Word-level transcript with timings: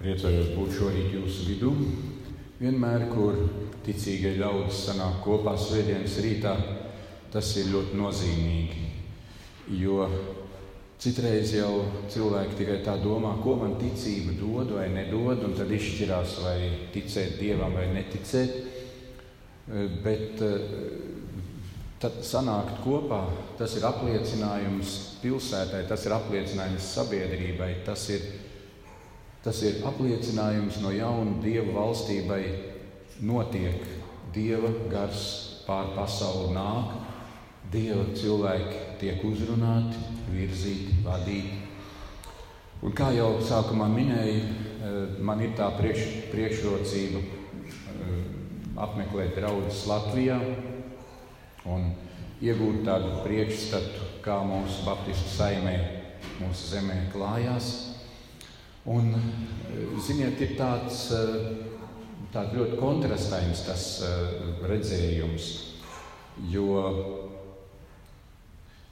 Priecājos 0.00 0.50
būt 0.56 0.72
šorīt 0.74 1.12
jūsu 1.14 1.44
vidū. 1.48 1.70
Vienmēr, 2.58 3.06
kur 3.12 3.36
ticīgie 3.86 4.34
ļaudis 4.40 4.80
sanāk 4.88 5.20
kopā 5.22 5.54
svētdienas 5.58 6.16
rītā, 6.24 6.54
tas 7.34 7.50
ir 7.60 7.70
ļoti 7.70 7.98
nozīmīgi. 7.98 8.84
Jo 9.78 10.08
citreiz 11.00 11.54
jau 11.54 11.84
cilvēki 12.12 12.58
tikai 12.58 12.78
tā 12.86 12.96
domā, 13.02 13.36
ko 13.44 13.56
man 13.60 13.76
ticība 13.80 14.34
dod 14.38 14.74
vai 14.78 14.88
nedod, 14.92 15.42
un 15.46 15.56
tad 15.58 15.70
izšķirās, 15.74 16.38
vai 16.44 16.58
ticēt 16.94 17.38
dievam 17.40 17.76
vai 17.78 17.88
neticēt. 17.94 18.56
Bet 20.04 20.42
tad 22.02 22.18
sanākt 22.26 22.82
kopā, 22.84 23.22
tas 23.58 23.78
ir 23.78 23.86
apliecinājums 23.88 24.96
pilsētai, 25.22 25.86
tas 25.88 26.04
ir 26.04 26.16
apliecinājums 26.18 26.90
sabiedrībai, 26.98 27.70
tas 27.86 28.08
ir 28.12 28.26
Tas 29.44 29.60
ir 29.60 29.82
apliecinājums 29.84 30.78
no 30.80 30.88
jauna 30.94 31.36
Dieva 31.44 31.74
valstībai 31.74 32.42
notiek. 33.20 33.82
Dieva 34.32 34.70
gars 34.88 35.24
pār 35.66 35.92
pasauli 35.96 36.54
nāk, 36.56 36.94
Dieva 37.72 38.06
cilvēki 38.16 38.80
tiek 39.02 39.20
uzrunāti, 39.28 40.00
virzīti, 40.32 40.96
vadīti. 41.04 41.60
Un 42.84 42.92
kā 42.96 43.10
jau 43.16 43.38
sākumā 43.44 43.86
minēju, 43.92 44.40
eh, 44.40 45.20
man 45.20 45.40
ir 45.40 45.54
tā 45.56 45.70
priekš, 45.76 46.30
priekšrocība 46.32 47.20
eh, 47.20 48.18
apmeklēt 48.76 49.36
draugus 49.36 49.86
Latvijā 49.88 50.40
un 51.64 51.92
iegūt 52.44 52.84
tādu 52.84 53.22
priekšstatu, 53.24 54.20
kā 54.24 54.40
mūsu 54.44 54.84
Baptistu 54.84 55.32
saimē, 55.36 55.78
mūsu 56.40 56.74
zemē 56.74 56.98
klājās. 57.12 57.93
Un, 58.84 59.14
ziniet, 60.04 60.36
ir 60.44 60.58
tāds, 60.58 61.06
tāds 62.34 62.52
ļoti 62.52 62.76
kontrastains 62.76 63.62
tas 63.64 63.84
redzējums, 64.68 65.46
jo 66.52 66.66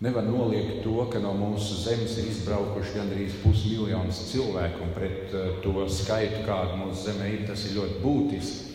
nevar 0.01 0.25
noliegt 0.25 0.79
to, 0.87 0.95
ka 1.13 1.21
no 1.21 1.35
mūsu 1.37 1.77
zemes 1.83 2.17
ir 2.23 2.31
izbraukuši 2.31 2.95
gandrīz 2.97 3.37
pusmiljons 3.43 4.23
cilvēku, 4.31 4.87
un 4.87 4.95
pret 4.97 5.35
to 5.61 5.85
skaitu, 5.93 6.41
kāda 6.47 6.79
mūsu 6.81 7.11
zemē 7.11 7.29
ir, 7.35 7.43
tas 7.51 7.67
ir 7.69 7.77
ļoti 7.77 8.01
būtiski. 8.01 8.71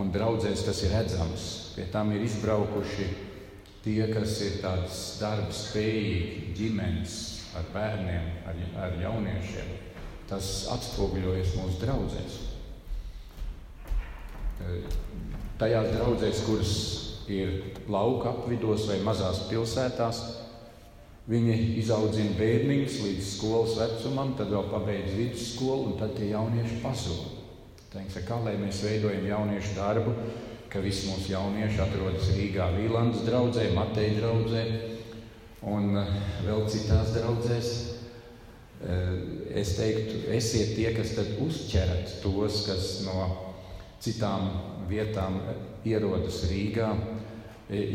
Un 0.00 0.10
draudzēs 0.14 0.64
tas 0.66 0.82
ir 0.86 0.92
redzams. 0.94 1.44
Pie 1.76 1.86
tam 1.94 2.10
ir 2.14 2.26
izbraukuši 2.26 3.06
tie, 3.84 4.02
kas 4.10 4.34
ir 4.46 4.58
tādas 4.62 4.98
darba 5.22 5.54
spējīgi, 5.54 6.50
ģimenes 6.58 7.16
ar 7.58 7.70
bērniem, 7.70 8.28
ar, 8.50 8.60
ar 8.82 8.98
jauniešiem 8.98 9.89
tas 10.30 10.50
atspoguļojas 10.70 11.56
mūsu 11.58 11.80
draudzēs. 11.82 12.38
Tajās 15.60 15.88
draudzēs, 15.94 16.44
kuras 16.46 16.74
ir 17.30 17.56
lauka 17.90 18.30
apvidos 18.32 18.86
vai 18.88 19.00
mazās 19.04 19.42
pilsētās, 19.50 20.22
viņi 21.30 21.56
izaudzina 21.80 22.34
bērniņus 22.38 22.96
līdz 23.04 23.26
skolas 23.34 23.76
vecumam, 23.78 24.32
tad 24.38 24.50
vēl 24.54 24.70
pabeidz 24.72 25.12
vidusskolu, 25.18 25.90
un 25.90 25.98
tad 26.00 26.16
tie 26.16 26.30
jaunieši 26.32 26.80
pazūd. 26.84 27.36
Teiksim, 27.90 28.24
kā 28.26 28.38
lai 28.44 28.54
mēs 28.58 28.84
veidojam 28.86 29.26
jauniešu 29.26 29.74
darbu, 29.76 30.14
ka 30.70 30.82
visi 30.82 31.10
mūsu 31.10 31.32
jaunieši 31.32 31.80
atrodas 31.82 32.30
Rīgā, 32.36 32.70
Vīlandes 32.76 33.24
draudzē, 33.26 33.70
Mateja 33.74 34.20
draudzē 34.20 34.64
un 35.66 35.96
vēl 36.46 36.66
citās 36.70 37.10
draudzēs. 37.16 37.89
Es 38.80 39.74
teiktu, 39.76 40.22
esiet 40.32 40.72
tie, 40.72 40.88
kas 40.96 41.12
uzķerat 41.44 42.14
tos, 42.22 42.62
kas 42.64 42.86
no 43.04 43.26
citām 44.00 44.46
vietām 44.88 45.36
ierodas 45.84 46.46
Rīgā, 46.48 46.88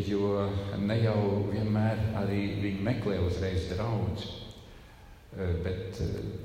jo 0.06 0.46
ne 0.78 1.00
jau 1.02 1.22
vienmēr 1.50 2.04
arī 2.22 2.44
viņi 2.62 2.86
meklē 2.86 3.18
uzreiz 3.26 3.66
draugu. 3.72 4.30
Bet 5.66 5.98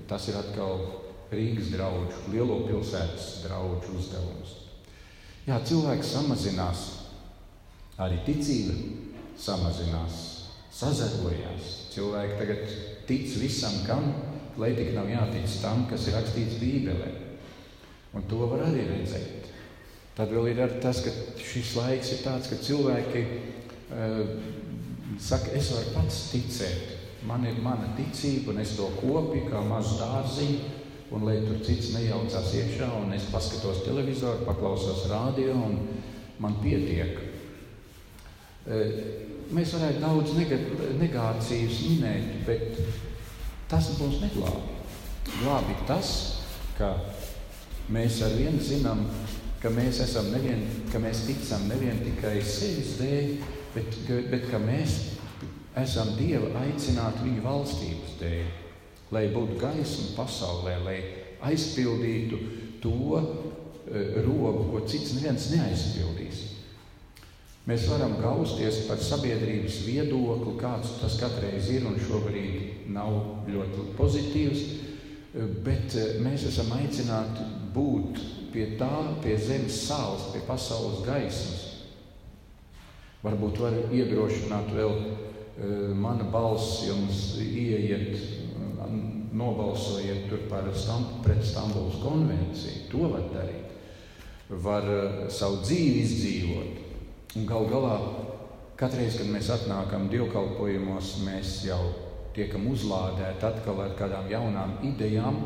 tas 0.09 0.25
ir 0.32 0.41
atkal 0.41 0.88
Rīgas 1.31 1.69
draugu, 1.75 2.09
lielo 2.32 2.62
pilsētas 2.65 3.44
draugu 3.44 3.92
uzdevums. 4.00 4.56
Jā, 5.44 5.60
cilvēks 5.69 6.16
samazinās, 6.16 6.81
arī 8.00 8.19
ticība 8.25 8.75
samazinās, 9.38 10.16
sazarojās. 10.75 11.76
Cilvēki 11.92 12.41
tagad 12.41 12.75
tic 13.06 13.31
visam, 13.38 13.78
kam 13.86 14.10
lai 14.59 14.72
tik 14.75 14.94
nav 14.97 15.11
jātic 15.11 15.59
tam, 15.62 15.84
kas 15.91 16.09
ir 16.09 16.16
rakstīts 16.19 16.59
Bībelē. 16.61 17.11
Un 18.16 18.27
to 18.31 18.41
var 18.50 18.65
arī 18.66 18.87
redzēt. 18.88 19.50
Tad 20.16 20.33
vēl 20.34 20.50
ir 20.50 20.75
tas, 20.83 21.03
ka 21.05 21.12
šis 21.38 21.77
laiks 21.78 22.11
ir 22.16 22.25
tāds, 22.25 22.50
ka 22.50 22.59
cilvēki 22.59 23.22
uh, 23.25 24.33
saka, 25.22 25.55
es 25.56 25.71
varu 25.75 25.94
pats 25.94 26.19
ticēt. 26.33 26.97
Man 27.28 27.44
ir 27.47 27.60
mana 27.62 27.93
ticība, 27.97 28.50
un 28.53 28.60
es 28.62 28.75
to 28.78 28.89
kopiju 28.99 29.50
kā 29.53 29.62
mazu 29.65 29.99
dārziņu, 30.00 30.77
un 31.15 31.27
lai 31.27 31.39
tur 31.44 31.59
cits 31.66 31.93
nejaucās 31.94 32.53
iekšā, 32.59 32.91
un 33.03 33.15
es 33.15 33.27
paskatos 33.33 33.83
televizoru, 33.87 34.47
paklausos 34.47 35.06
rādio, 35.10 35.55
un 35.55 35.78
man 36.43 36.59
pietiek. 36.65 37.19
Uh, 38.66 39.31
mēs 39.55 39.72
varētu 39.77 40.03
daudz 40.03 40.34
negācijas 41.00 41.81
minēt, 41.87 42.34
bet 42.47 42.83
Tas 43.70 43.92
mūs 44.00 44.19
neglābi. 44.19 44.78
Glābi 45.38 45.76
tas, 45.86 46.08
ka 46.75 46.91
mēs 47.94 48.19
ar 48.26 48.34
vienu 48.34 48.58
zinām, 48.58 49.04
ka 49.62 49.70
mēs 49.70 50.00
nevien, 50.32 50.64
ka 50.91 50.98
mēs 50.98 51.22
ticam 51.28 51.69
nevien 51.70 52.03
tikai 52.03 52.41
sevis 52.42 52.97
dēļ, 52.98 53.30
bet, 53.76 53.98
bet 54.32 54.48
ka 54.50 54.59
mēs 54.59 54.98
esam 55.78 56.16
Dieva 56.19 56.50
aicināti 56.64 57.28
viņa 57.28 57.44
valstības 57.47 58.19
dēļ, 58.19 58.50
lai 59.14 59.26
būtu 59.30 59.60
gaisma 59.60 60.16
pasaulē, 60.16 60.76
lai 60.82 60.98
aizpildītu 61.47 62.41
to 62.82 62.97
uh, 63.20 63.28
robu, 64.26 64.66
ko 64.72 64.82
cits 64.91 65.14
neviens 65.14 65.47
neaizpildīs. 65.54 66.50
Mēs 67.70 67.84
varam 67.86 68.16
gausties 68.19 68.81
par 68.88 68.98
sabiedrības 68.98 69.76
viedokli, 69.86 70.56
kāds 70.58 70.97
tas 70.98 71.14
katreiz 71.20 71.69
ir, 71.70 71.84
un 71.86 72.00
šobrīd 72.03 72.88
nav 72.91 73.44
ļoti 73.47 73.84
pozitīvs, 73.94 74.64
bet 75.62 75.94
eh, 75.94 76.16
mēs 76.19 76.48
esam 76.48 76.72
aicināti 76.75 77.47
būt 77.70 78.19
pie 78.50 78.72
tā, 78.80 78.91
pie 79.22 79.36
zemes 79.38 79.76
sāls, 79.84 80.32
pie 80.32 80.42
pasaules 80.48 81.04
gaismas. 81.06 81.62
Varbūt 83.22 83.62
var 83.62 83.78
iedrošināt 83.94 84.75
vēl 84.75 84.97
eh, 84.98 85.94
mana 85.94 86.26
balss 86.34 86.82
jums 86.88 87.22
ieiet, 87.38 88.19
nobalsojiet 89.30 90.26
tur 90.26 90.42
par 90.50 90.66
stamp, 90.75 91.20
pret 91.22 91.47
Stambulas 91.47 92.03
konvenciju. 92.03 92.88
To 92.91 93.14
var 93.14 93.30
darīt. 93.30 93.78
Var 94.50 94.94
eh, 94.98 95.26
savu 95.30 95.62
dzīvi 95.62 96.06
izdzīvot 96.09 96.79
Un 97.38 97.44
gal 97.46 97.68
galā, 97.70 97.94
katreiz, 98.74 99.14
kad 99.20 99.28
mēs 99.30 99.52
atnākam 99.54 100.08
dievkalpojumos, 100.10 101.20
mēs 101.22 101.60
jau 101.68 101.78
tiekam 102.34 102.64
uzlādēti 102.72 103.46
atkal 103.46 103.84
ar 103.84 103.94
kādām 103.94 104.26
jaunām 104.32 104.72
idejām, 104.88 105.38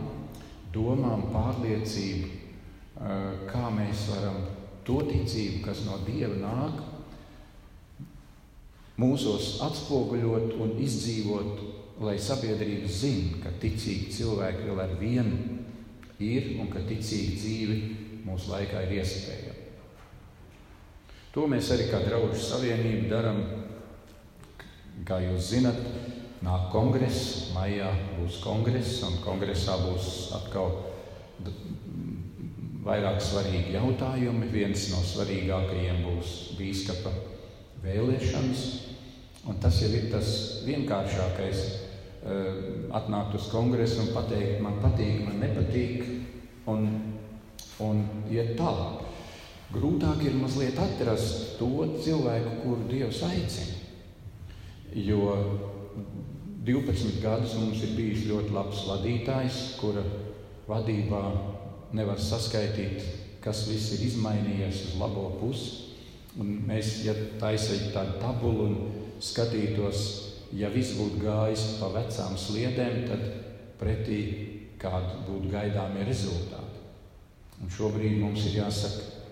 domām, 0.73 1.27
pārliecību, 1.35 2.31
eh, 2.31 3.45
kā 3.53 3.69
mēs 3.69 4.09
varam 4.15 4.41
to 4.85 5.03
ticību, 5.11 5.63
kas 5.67 5.85
no 5.85 6.01
Dieva 6.07 6.41
nāk, 6.41 6.81
mūsos 8.97 9.61
atspoguļot 9.69 10.57
un 10.57 10.77
izdzīvot, 10.81 11.65
lai 12.01 12.17
sabiedrība 12.17 12.89
zinātu, 12.89 13.43
ka 13.43 13.51
ticīgi 13.61 14.09
cilvēki 14.11 14.71
vēl 14.71 14.81
ar 14.81 14.97
vienu 14.99 15.61
ir 16.19 16.55
un 16.61 16.73
ka 16.73 16.81
ticīga 16.81 17.37
dzīve 17.37 17.81
mūsu 18.25 18.57
laikā 18.57 18.87
ir 18.89 19.03
iespējama. 19.03 19.44
To 21.35 21.49
mēs 21.51 21.67
arī 21.75 21.89
kā 21.91 21.99
draugu 22.05 22.37
savienība 22.39 23.09
darām. 23.11 23.41
Kā 25.05 25.19
jūs 25.19 25.49
zinat, 25.51 25.81
nāk 26.47 26.69
kongress, 26.71 27.49
maijā 27.57 27.89
būs 28.15 28.39
kongress, 28.45 29.01
un 29.03 29.19
kongresā 29.25 29.75
būs 29.83 30.07
atkal 30.39 30.77
vairāk 32.87 33.19
svarīgi 33.19 33.75
jautājumi. 33.75 34.51
Viens 34.53 34.87
no 34.93 35.03
svarīgākajiem 35.03 36.05
būs 36.07 36.35
bīskapa 36.61 37.11
vēlēšanas, 37.83 38.63
un 39.51 39.59
tas 39.61 39.81
jau 39.83 39.91
ir 39.91 40.07
tas 40.15 40.31
vienkāršākais. 40.69 41.65
Eh, 42.25 42.61
atnākt 42.97 43.35
uz 43.37 43.51
kongresu 43.53 43.99
un 44.01 44.15
pateikt, 44.15 44.63
man 44.65 44.79
patīk, 44.81 45.27
man 45.27 45.43
nepatīk, 45.43 46.07
un, 46.73 46.87
un 47.85 48.01
iet 48.33 48.55
tālāk. 48.57 49.04
Grūtāk 49.73 50.21
ir 50.27 50.37
mazliet 50.39 50.77
atrast 50.79 51.57
to 51.59 51.87
cilvēku, 52.05 52.59
kuru 52.63 52.89
Dievs 52.91 53.23
aicina. 53.27 53.81
Jo 54.95 55.33
12 56.65 57.21
gadus 57.23 57.57
mums 57.59 57.83
ir 57.85 57.97
bijis 57.97 58.27
ļoti 58.29 58.55
labs 58.55 58.85
vadītājs, 58.89 59.59
kura 59.81 60.05
vadībā 60.69 61.23
nevar 61.95 62.21
saskaitīt, 62.21 63.03
kas 63.45 63.67
viss 63.69 63.95
ir 63.97 64.07
izmainījies 64.09 64.85
uz 64.89 65.01
labo 65.01 65.31
pusi. 65.41 65.81
Un 66.41 66.51
mēs, 66.67 67.05
ja 67.07 67.15
taisītu 67.39 67.93
tādu 67.95 68.17
tabulu 68.23 68.65
un 68.67 68.79
skatītos, 69.23 70.01
ja 70.57 70.71
viss 70.73 70.97
būtu 70.99 71.21
gājis 71.23 71.67
pa 71.79 71.93
vecām 71.95 72.35
sliedēm, 72.39 73.05
tad 73.11 73.27
pretī 73.79 74.21
kādi 74.81 75.21
būtu 75.29 75.53
gaidāmie 75.53 76.07
rezultāti. 76.09 76.83
Un 77.63 77.71
šobrīd 77.71 78.19
mums 78.19 78.49
ir 78.49 78.59
jāsaka, 78.65 79.24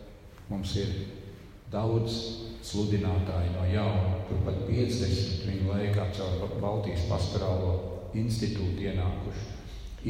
mums 0.52 0.76
ir 0.76 0.92
daudz 1.72 2.18
sludinātāji 2.62 3.54
no 3.56 3.64
jauna, 3.66 4.20
turpat 4.28 4.60
50 4.68 5.48
viņu 5.48 5.72
laikā 5.72 6.06
caur 6.14 6.52
Baltijas 6.62 7.08
pastorālo 7.10 7.72
institūtu 8.18 8.86
ienākuši. 8.86 9.48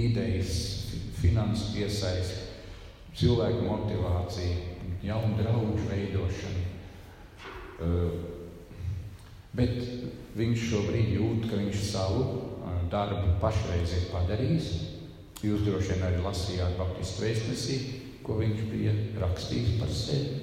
Idejas, 0.02 0.52
finanses 1.20 1.70
piesaist, 1.74 2.52
cilvēku 3.16 3.64
motivācija, 3.68 4.76
jaunu 5.04 5.36
draugu 5.38 5.88
veidošana. 5.88 6.68
Uh, 7.82 8.14
bet 9.56 9.76
viņš 10.38 10.68
šobrīd 10.70 11.12
jūt, 11.16 11.48
ka 11.50 11.60
viņš 11.60 11.82
savu 11.90 12.22
uh, 12.24 12.78
darbu 12.92 13.36
pašreiz 13.42 13.96
ir 13.98 14.08
padarījis. 14.12 14.70
Jūs 15.42 15.64
droši 15.66 15.96
vien 15.96 16.06
arī 16.06 16.22
lasījāt 16.22 16.76
Baptistu 16.78 17.24
vēstnesī, 17.24 17.78
ko 18.26 18.38
viņš 18.40 18.64
bija 18.70 18.94
rakstījis 19.22 19.76
par 19.80 19.92
sevi. 19.92 20.40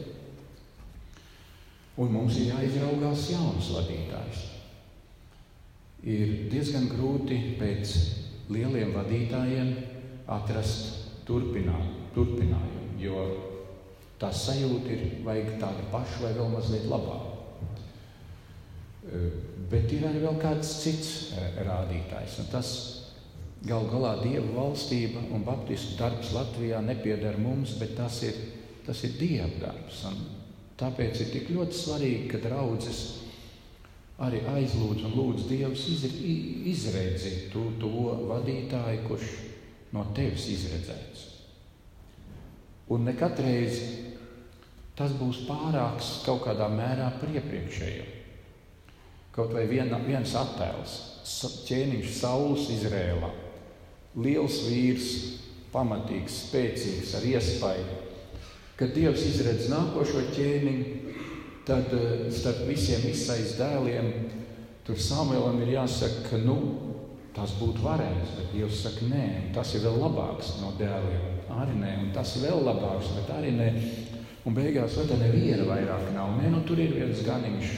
Un 2.00 2.14
mums 2.16 2.38
ir 2.40 2.54
jāizraugās 2.54 3.26
jauns 3.34 3.74
vadītājs. 3.76 4.46
Ir 6.08 6.36
diezgan 6.52 6.88
grūti 6.94 7.58
pēc 7.60 7.96
lieliem 8.50 8.94
vadītājiem 8.96 9.74
atrast 10.31 11.10
turpinājumu, 11.28 12.94
jo 13.02 13.26
tā 14.20 14.30
sajūta 14.36 14.94
ir, 14.96 15.04
vajag 15.26 15.58
tādu 15.60 15.90
pašu 15.92 16.24
vai 16.24 16.31
vēl 16.38 16.54
mazliet 16.54 16.88
labāku. 16.90 17.36
Bet 19.70 19.92
ir 19.92 20.08
arī 20.08 20.24
vēl 20.24 20.40
kāds 20.42 20.72
cits 20.84 21.12
rādītājs, 21.68 22.40
un 22.44 22.50
tas 22.54 22.72
gal 23.68 23.88
galā 23.92 24.16
Dieva 24.22 24.48
valstība 24.56 25.22
un 25.36 25.44
baptistu 25.44 25.98
darbs 26.00 26.32
Latvijā 26.36 26.80
nepieder 26.86 27.40
mums, 27.42 27.76
bet 27.80 27.96
tas 27.98 28.22
ir, 28.28 28.38
tas 28.86 29.04
ir 29.04 29.18
Dieva 29.20 29.50
darbs. 29.60 30.04
Un 30.08 30.22
tāpēc 30.80 31.24
ir 31.26 31.34
tik 31.34 31.50
ļoti 31.52 31.76
svarīgi, 31.76 32.28
ka 32.32 32.44
draudzes 32.44 33.02
arī 34.24 34.42
aizlūdz 34.52 35.08
un 35.08 35.16
lūdz 35.16 35.48
Dievs 35.50 35.88
izredzīt 36.72 37.50
to, 37.54 37.66
to 37.82 37.92
vadītāju, 38.30 39.04
kurš 39.08 39.34
no 39.96 40.06
tevis 40.16 40.48
izredzēts. 40.56 41.26
Un 42.90 43.06
ne 43.06 43.14
katreiz 43.18 43.82
tas 44.98 45.14
būs 45.16 45.44
pārāks 45.48 46.20
kaut 46.26 46.42
kādā 46.48 46.68
mērā 46.72 47.12
priepriekšējo. 47.22 48.08
Kaut 49.36 49.54
vai 49.56 49.68
viena, 49.70 50.00
viens 50.04 50.34
attēls, 50.36 50.96
ķēniņš 51.68 52.18
Sauls 52.18 52.66
Izrēlā. 52.74 53.30
Liels 54.19 54.60
vīrs, 54.68 55.10
pamatīgs, 55.74 56.42
spēcīgs, 56.48 57.16
ar 57.19 57.27
iespēju. 57.30 57.98
Kad 58.80 58.94
Dievs 58.95 59.25
izredz 59.27 59.68
nākošo 59.71 60.25
ķēniņu, 60.36 61.16
tad 61.68 61.92
eh, 61.95 62.27
starp 62.33 62.63
visiem 62.69 63.10
izsais 63.12 63.57
dēliem 63.60 64.13
tur 64.88 65.00
Samuēlam 65.00 65.60
ir 65.66 65.75
jāsaka, 65.75 66.24
ka 66.31 66.39
nu, 66.42 66.57
tas 67.36 67.54
būtu 67.60 67.83
varējis, 67.86 68.38
bet 68.39 68.56
Dievs 68.56 68.86
saka, 68.86 69.10
nē, 69.12 69.25
tas 69.56 69.75
ir 69.75 69.86
vēl 69.86 70.00
labāks 70.01 70.57
no 70.63 70.74
dēliem 70.80 71.39
arī 71.57 71.77
nē, 71.80 71.94
un 72.04 72.10
tas 72.16 72.36
ir 72.38 72.48
vēl 72.48 72.63
labāks, 72.66 73.13
bet 73.18 73.31
arī 73.33 73.54
nē. 73.56 73.69
Un 74.48 74.56
beigās 74.56 74.95
vēl 74.98 75.10
tāda 75.10 75.27
neviena 75.27 75.66
vairāk 75.68 76.12
nav. 76.16 76.36
Nē, 76.39 76.51
nu 76.54 76.62
tur 76.68 76.80
ir 76.80 76.95
viens 76.95 77.24
ganiņš, 77.25 77.74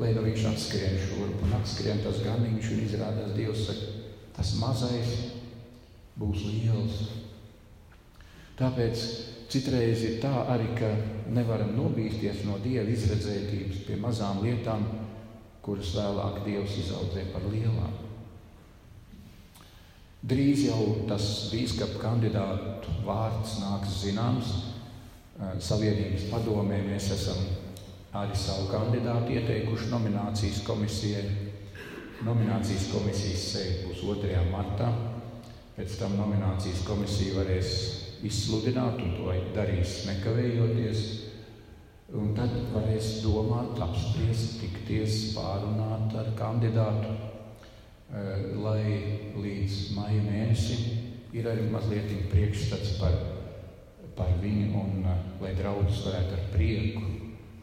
lai 0.00 0.12
nu 0.16 0.24
viņš 0.24 0.46
atskrien 0.50 0.96
šurp 1.04 1.42
un 1.44 1.56
atskrien 1.58 2.00
tas 2.04 2.22
ganiņš 2.24 2.70
un 2.74 2.84
izrādās 2.86 3.34
Dievs 3.36 3.66
saka, 3.68 3.90
tas 4.36 4.54
mazais 4.60 5.14
būs 6.20 6.46
liels. 6.46 7.00
Tāpēc 8.60 9.04
citreiz 9.50 10.02
ir 10.04 10.18
tā 10.22 10.32
arī, 10.52 10.68
ka 10.76 10.90
nevaram 11.32 11.72
nobīsties 11.76 12.44
no 12.46 12.58
Dieva 12.62 12.88
izredzētības 12.92 13.86
pie 13.86 13.96
mazām 14.00 14.42
lietām, 14.44 14.84
kuras 15.64 15.94
vēlāk 15.96 16.42
Dievs 16.44 16.76
izaudzē 16.84 17.26
par 17.32 17.46
lielām. 17.48 17.96
Drīz 20.20 20.66
jau 20.66 21.06
tas 21.08 21.24
biskupa 21.48 22.02
kandidātu 22.02 22.92
vārds 23.06 23.56
nāks 23.62 24.02
zināms. 24.02 24.50
Savienības 25.64 26.26
padomē 26.28 26.82
mēs 26.84 27.06
esam 27.14 27.38
arī 28.20 28.36
savu 28.36 28.66
kandidātu 28.68 29.38
ieteikuši 29.38 29.88
nominācijas 29.88 30.60
komisijai. 30.66 31.24
Nominācijas 32.26 32.90
komisijas 32.92 33.46
sēde 33.54 33.86
būs 33.86 34.04
2. 34.04 34.42
martā. 34.52 34.90
Pēc 35.76 35.96
tam 36.02 36.18
nominācijas 36.18 36.84
komisija 36.84 37.38
varēs 37.38 37.72
izsludināt, 38.26 39.00
un 39.00 39.16
to 39.16 39.32
darīs 39.56 40.02
nekavējoties. 40.10 41.02
Un 42.20 42.34
tad 42.36 42.52
varēs 42.74 43.20
domāt, 43.24 43.78
apspriest, 43.80 44.58
tikties, 44.60 45.30
pārunāt 45.36 46.16
ar 46.18 46.32
kandidātu 46.36 47.14
Eh, 48.10 48.38
lai 48.58 48.82
līdz 49.38 49.74
maija 49.94 50.22
mēnesim 50.24 50.80
ir 51.30 51.46
arī 51.46 51.68
mazliet 51.70 52.08
priekšstats 52.32 52.96
par, 52.98 53.14
par 54.16 54.32
viņu, 54.42 54.64
un 54.80 55.04
eh, 55.06 55.20
lai 55.38 55.52
draudzes 55.54 56.00
varētu 56.08 56.34
ar 56.34 56.48
prieku, 56.50 57.04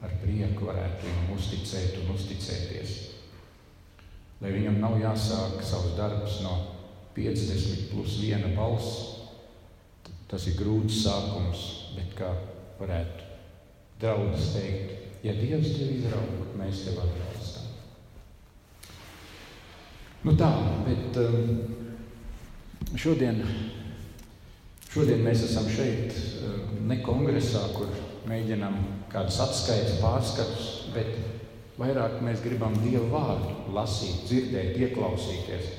ar 0.07 0.13
prieku 0.21 0.69
varētu 0.69 1.03
viņam 1.03 1.33
uzticēt 1.35 1.99
un 1.99 2.13
uzticēties. 2.15 2.95
Lai 4.41 4.53
viņam 4.53 4.81
nav 4.81 4.99
jāsāk 5.01 5.61
savus 5.65 5.95
darbus 5.97 6.41
no 6.45 6.53
50 7.15 7.87
plus 7.89 8.19
viena 8.21 8.51
balss, 8.53 9.15
tas 10.29 10.45
ir 10.49 10.59
grūts 10.59 11.01
sākums, 11.05 11.63
bet 11.95 12.13
kā 12.17 12.29
varētu 12.77 13.25
draudzes 14.01 14.51
teikt, 14.53 14.91
ja 15.25 15.33
Dievs 15.33 15.73
tevi 15.73 15.97
izrauga, 16.01 16.51
mēs 16.59 16.83
tev 16.85 16.99
atbalstām. 17.01 17.71
Nu 20.27 20.35
tā, 20.37 20.51
bet 20.85 21.17
um, 21.21 21.63
šodien, 22.99 23.41
šodien 24.91 25.25
mēs 25.25 25.47
esam 25.47 25.69
šeit, 25.71 26.13
um, 26.45 26.83
ne 26.89 26.99
kongresā, 27.05 27.63
kur 27.73 27.89
mēģinām 28.29 28.77
kādus 29.09 29.39
atskaites, 29.47 29.97
pārskatus, 30.03 30.69
bet 30.93 31.15
vairāk 31.77 32.21
mēs 32.25 32.41
gribam 32.41 32.75
Dieva 32.81 33.07
vārdu 33.11 33.73
lasīt, 33.75 34.25
dzirdēt, 34.29 34.77
ieklausīties. 34.81 35.69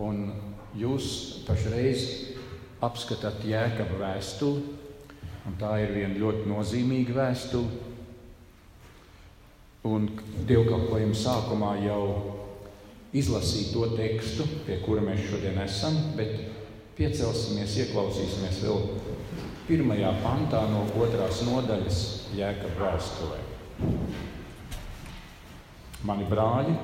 Un 0.00 0.30
jūs 0.80 1.06
pašreiz 1.44 2.06
apskatāt 2.84 3.44
jēkabu 3.44 4.00
vēstuli, 4.00 4.62
un 5.48 5.56
tā 5.60 5.74
ir 5.84 5.92
viena 5.96 6.16
ļoti 6.22 6.48
nozīmīga 6.48 7.16
vēstule. 7.18 7.88
Un 9.90 10.10
dievkalpojuma 10.48 11.16
sākumā 11.16 11.74
jau 11.86 12.02
izlasīt 13.16 13.72
to 13.72 13.86
tekstu, 13.96 14.44
pie 14.66 14.80
kura 14.84 15.04
mēs 15.04 15.24
šodien 15.28 15.56
esam, 15.64 15.96
bet 16.16 16.36
piecelsimies, 16.98 17.78
ieklausīsimies 17.84 18.60
vēl 18.64 18.82
pirmajā 19.68 20.12
pantā 20.24 20.66
no 20.72 20.84
otrās 21.00 21.44
nodaļas 21.48 22.02
Jēkab 22.36 22.76
vēstulē. 22.80 23.40
Mani 26.08 26.26
brāļi, 26.30 26.74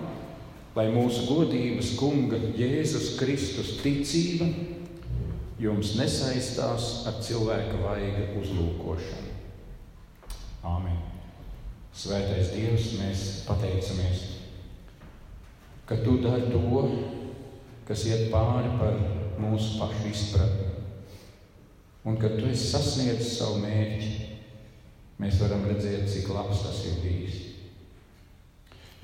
lai 0.76 0.86
mūsu 0.92 1.24
godības 1.30 1.94
kunga 1.96 2.40
Jēzus 2.58 3.14
Kristus 3.16 3.78
ticība 3.80 4.50
jums 5.62 5.94
nesaistās 5.96 7.06
ar 7.08 7.20
cilvēka 7.24 7.80
vaiga 7.80 8.30
uzlūkošanu. 8.42 9.36
Āmen! 10.66 10.98
Svētais 11.96 12.52
Dievs, 12.52 12.90
mēs 13.00 13.28
pateicamies! 13.48 14.36
ka 15.86 15.94
tu 16.02 16.18
dari 16.18 16.50
to, 16.50 16.82
kas 17.86 18.02
iet 18.10 18.26
pāri 18.34 18.72
par 18.74 18.98
mūsu 19.38 19.78
pašu 19.78 20.10
izpratni. 20.10 20.72
Un 22.06 22.18
kad 22.18 22.34
tu 22.38 22.50
esi 22.50 22.66
sasniedzis 22.72 23.38
savu 23.38 23.60
mērķi, 23.62 24.10
mēs 25.22 25.38
varam 25.42 25.62
redzēt, 25.70 26.08
cik 26.10 26.30
labs 26.34 26.66
tas 26.66 26.82
ir 26.90 26.98
bijis. 27.02 27.45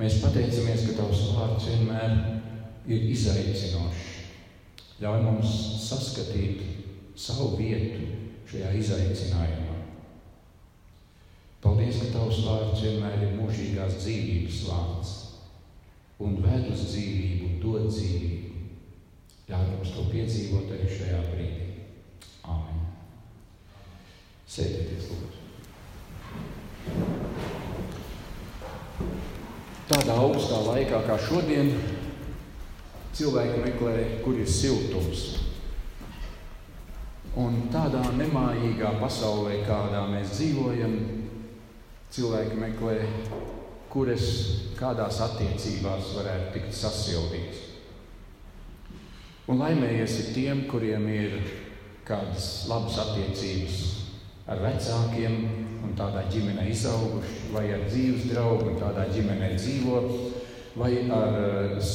Mēs 0.03 0.17
pateicamies, 0.19 0.81
ka 0.89 0.97
tavs 0.99 1.21
vārds 1.31 1.69
vienmēr 1.71 2.17
ir 2.91 3.05
izaicinošs. 3.13 4.09
Ļauj 4.99 5.21
mums 5.23 5.53
saskatīt 5.79 6.65
savu 7.15 7.53
vietu 7.61 8.09
šajā 8.51 8.73
izaicinājumā. 8.81 9.77
Paldies, 11.63 12.01
ka 12.03 12.11
tavs 12.17 12.43
vārds 12.43 12.83
vienmēr 12.83 13.23
ir 13.29 13.39
mūžīgās 13.39 14.01
dzīvības 14.03 14.59
vārds 14.73 15.15
un 16.23 16.35
ved 16.43 16.67
uz 16.75 16.83
dzīvību, 16.91 17.55
dod 17.63 17.87
dzīvību. 17.87 18.67
Ļauj 19.53 19.67
mums 19.71 19.95
to 19.95 20.11
piedzīvot 20.11 20.67
arī 20.75 20.91
šajā 20.99 21.23
brīdī. 21.31 21.67
Āmen. 22.43 22.87
Sēdieties, 24.51 25.11
lūdzu. 25.15 25.39
Tādā 29.91 30.15
augstā 30.15 30.61
laikā 30.63 31.01
kā 31.09 31.17
šodien 31.19 31.73
cilvēki 33.17 33.63
meklē, 33.65 33.97
kur 34.23 34.39
ir 34.39 34.47
siltums. 34.49 35.25
Un 37.43 37.67
tādā 37.73 38.05
nemājīgā 38.15 38.93
pasaulē, 39.01 39.63
kādā 39.67 40.05
mēs 40.13 40.37
dzīvojam, 40.37 40.95
cilvēki 42.13 42.61
meklē, 42.61 42.97
kuras 43.93 44.27
kādās 44.79 45.19
attiecībās 45.27 46.15
varētu 46.19 46.53
tikt 46.55 46.77
sasildīts. 46.77 47.69
Un 49.51 49.59
laimējies 49.59 50.19
ir 50.21 50.33
tiem, 50.37 50.65
kuriem 50.71 51.09
ir 51.11 51.39
kādas 52.07 52.69
labas 52.71 53.01
attiecības 53.03 53.81
ar 54.53 54.63
vecākiem, 54.63 55.41
un 55.83 55.95
tādā 55.99 56.25
ģimenē 56.33 56.69
izauguši, 56.73 57.53
vai 57.55 57.67
ar 57.75 57.87
dzīves 57.89 58.29
draugu, 58.31 58.73
un 58.73 58.81
tādā 58.81 59.07
ģimenē 59.13 59.53
dzīvo, 59.57 60.01
vai 60.81 60.93
ar 61.13 61.39
eh, 61.43 61.93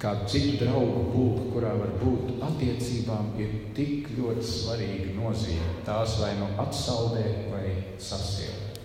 kādu 0.00 0.28
citu 0.30 0.64
draugu 0.64 1.06
pulku, 1.12 1.50
kurā 1.54 1.72
var 1.78 1.94
būt 2.00 2.36
attiecībām, 2.46 3.32
ir 3.40 3.54
tik 3.76 4.10
ļoti 4.18 4.44
svarīga 4.44 5.14
nozīme. 5.16 5.70
Tās 5.86 6.18
vai 6.20 6.34
nu 6.40 6.50
atsaldē, 6.62 7.24
vai 7.52 7.70
sasiet. 8.02 8.80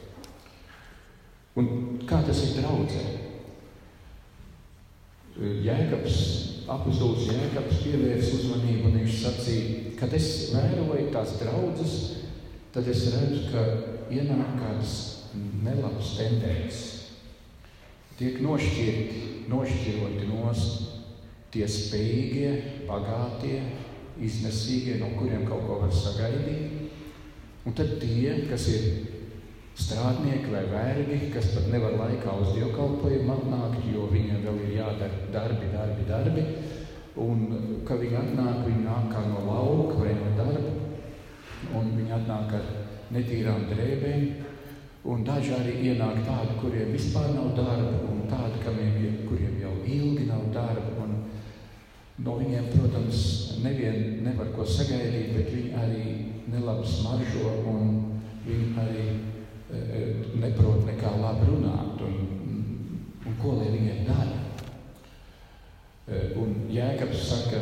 Un 1.60 2.00
kā 2.08 2.22
tas 2.24 2.46
ir 2.46 2.62
draudzē? 2.62 3.04
Jēkabs 5.42 6.18
apustulis 6.72 7.30
Jēkabs 7.32 7.82
pievērsa 7.84 8.34
uzmanību 8.38 8.90
un 8.90 8.98
viņš 9.00 9.20
sacīja, 9.24 9.94
kad 10.00 10.14
es 10.16 10.28
vēroju 10.54 11.08
tās 11.14 11.36
draudzes, 11.42 11.96
tad 12.72 12.88
es 12.88 13.04
redzu, 13.12 13.50
ka 13.52 13.66
ienāk 14.12 14.56
kādas 14.60 14.96
nelabas 15.64 16.16
tendences. 16.18 16.88
Tiek 18.20 18.42
nošķirti, 18.44 19.22
nošķiroti 19.52 20.28
nost 20.30 21.00
tie 21.52 21.66
spējīgie, 21.68 22.52
bagātie, 22.88 23.58
iznesīgie, 24.22 25.00
no 25.02 25.10
kuriem 25.18 25.44
kaut 25.48 25.66
ko 25.68 25.80
var 25.84 25.96
sagaidīt. 25.96 26.92
Un 27.68 27.76
tad 27.78 27.98
tie, 28.02 28.46
kas 28.50 28.68
ir 28.72 28.86
strādnieki 29.78 30.52
vai 30.54 30.64
vergi, 30.72 31.32
kas 31.34 31.52
pat 31.56 31.68
nevar 31.74 31.98
laikā 32.00 32.36
uz 32.44 32.54
dievkalpojumu 32.56 33.36
atnākt, 33.36 33.90
jo 33.92 34.08
viņiem 34.12 34.46
vēl 34.46 34.62
ir 34.68 34.78
jādara 34.80 35.28
darbi, 35.34 35.72
darbi, 35.74 36.08
darbi. 36.10 36.46
Un, 37.22 37.44
kad 37.88 38.00
viņi 38.00 38.18
atnāk, 38.22 38.64
viņi 38.66 38.86
nāk 38.86 39.12
kā 39.12 39.26
no 39.28 39.44
lauka 39.50 40.00
vai 40.00 40.16
no 40.16 40.32
darba, 40.38 40.81
un 41.78 41.92
viņi 41.98 42.16
atnāk 42.18 42.56
ar 42.60 42.72
netīrām 43.16 43.68
drēbēm. 43.72 44.26
Un 45.12 45.24
daži 45.26 45.56
arī 45.56 45.80
ienāk 45.90 46.20
tādi, 46.28 46.60
kuriem 46.62 46.92
vispār 46.94 47.32
nav 47.34 47.56
darba, 47.58 48.04
un 48.12 48.28
tādi, 48.30 48.60
kamiem, 48.62 49.24
kuriem 49.26 49.58
jau 49.64 49.74
ilgi 49.82 50.28
nav 50.28 50.44
darba. 50.54 50.94
Un 51.02 51.16
no 52.22 52.38
viņiem, 52.38 52.70
protams, 52.76 53.24
nevien 53.64 54.22
nevar 54.26 54.52
ko 54.54 54.66
sagaidīt, 54.68 55.34
bet 55.34 55.50
viņi 55.56 55.74
arī 55.82 56.04
nelabi 56.54 56.86
smaržo, 56.86 57.56
un 57.72 57.98
viņi 58.46 58.70
arī 58.84 59.08
neprot 60.42 60.86
nekā 60.86 61.16
labi 61.22 61.48
runāt 61.50 62.02
un, 62.06 62.16
un 63.26 63.38
ko 63.42 63.56
lai 63.58 63.72
viņiem 63.74 64.04
dara. 64.10 64.40
Un 66.42 66.68
Jēkabs 66.70 67.24
saka, 67.24 67.62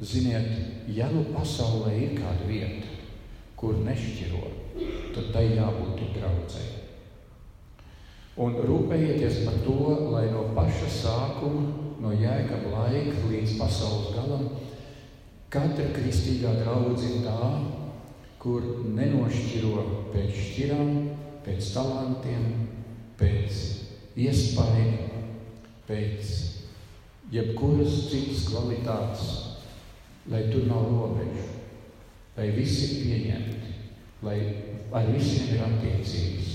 ziniet, 0.00 0.48
ja 0.94 1.08
nu 1.10 1.24
pasaulē 1.34 1.96
ir 1.98 2.14
kāda 2.20 2.46
vieta, 2.46 2.97
kur 3.58 3.78
nešķiro, 3.84 4.42
tad 5.14 5.32
tai 5.34 5.48
jābūt 5.56 6.04
draudzēji. 6.14 6.74
Un 8.38 8.54
rūpējieties 8.62 9.40
par 9.42 9.56
to, 9.64 9.78
lai 10.12 10.28
no 10.30 10.44
paša 10.54 10.90
sākuma, 10.94 11.64
no 11.98 12.12
jēkaba 12.14 12.84
laika 12.86 13.24
līdz 13.26 13.56
pasaules 13.58 14.12
galam, 14.14 14.44
katra 15.50 15.88
kristīgā 15.96 16.52
draudzība 16.60 17.18
ir 17.18 17.26
tā, 17.26 17.48
kur 18.38 18.62
nenošķiro 18.94 19.82
pēc 20.12 20.38
šķirām, 20.38 20.92
pēc 21.42 21.72
talantiem, 21.74 22.46
pēc 23.18 23.62
iespēja, 24.22 25.08
pēc 25.90 26.34
jebkuras 27.34 28.04
citas 28.12 28.46
kvalitātes, 28.52 29.30
lai 30.30 30.46
tur 30.52 30.70
nav 30.70 30.86
robežu, 30.92 31.57
lai 32.38 32.52
visi 32.54 32.86
ir 32.86 32.98
pieņemti, 33.02 33.72
lai 34.22 34.38
ar 34.94 35.10
visiem 35.10 35.50
ir 35.56 35.64
attiecības, 35.66 36.52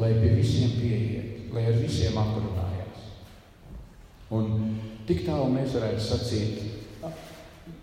lai 0.00 0.12
pie 0.16 0.32
visiem 0.38 0.72
pieiet, 0.78 1.52
lai 1.52 1.66
ar 1.68 1.76
visiem 1.82 2.16
aprunājās. 2.16 3.04
Un 4.32 4.78
tik 5.08 5.26
tālu 5.26 5.50
mēs 5.52 5.76
varētu 5.76 6.00
sacīt, 6.06 6.62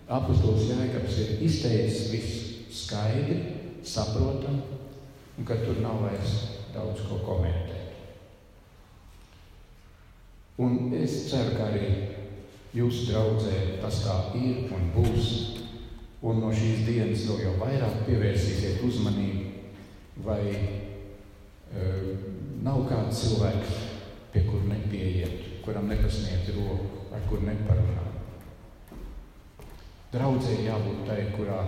apustulis 0.10 0.72
Jēkabs 0.72 1.20
ir 1.22 1.44
izteicis 1.46 2.10
visu 2.10 2.40
skaidri, 2.74 3.38
saprotami, 3.86 4.80
un 5.38 5.46
ka 5.46 5.62
tur 5.62 5.78
nav 5.86 6.02
vairs 6.08 6.34
daudz 6.74 7.06
ko 7.06 7.22
komentēt. 7.28 7.94
Un 10.60 10.90
es 10.98 11.30
ceru, 11.30 11.54
ka 11.56 11.70
arī 11.70 11.94
jūsu 12.76 13.06
draudzē 13.14 13.80
tas 13.80 14.02
tā 14.04 14.18
ir 14.42 14.66
un 14.76 14.90
būs. 14.98 15.59
Un 16.20 16.42
no 16.44 16.50
šīs 16.52 16.84
dienas 16.84 17.24
vēl 17.30 17.46
jau 17.46 17.54
vairāk 17.62 18.02
pievērsīsiet 18.08 18.82
uzmanību, 18.84 19.46
vai 20.26 20.42
uh, 20.52 22.10
nav 22.66 22.84
kāds 22.90 23.22
cilvēks, 23.24 23.78
pie 24.34 24.44
kura 24.50 24.68
nepieiet, 24.74 25.64
kuram 25.64 25.88
nepasniedz 25.88 26.52
roku, 26.58 27.06
ar 27.16 27.24
kur 27.30 27.46
neparunā. 27.46 28.04
Draudzē 30.12 30.58
jābūt 30.66 31.06
tai, 31.08 31.22
kurā 31.38 31.60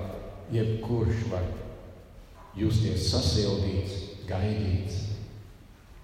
jebkurš 0.52 1.28
var 1.32 1.48
justies 2.58 3.08
sasildīts, 3.14 4.26
gaidīts, 4.28 4.98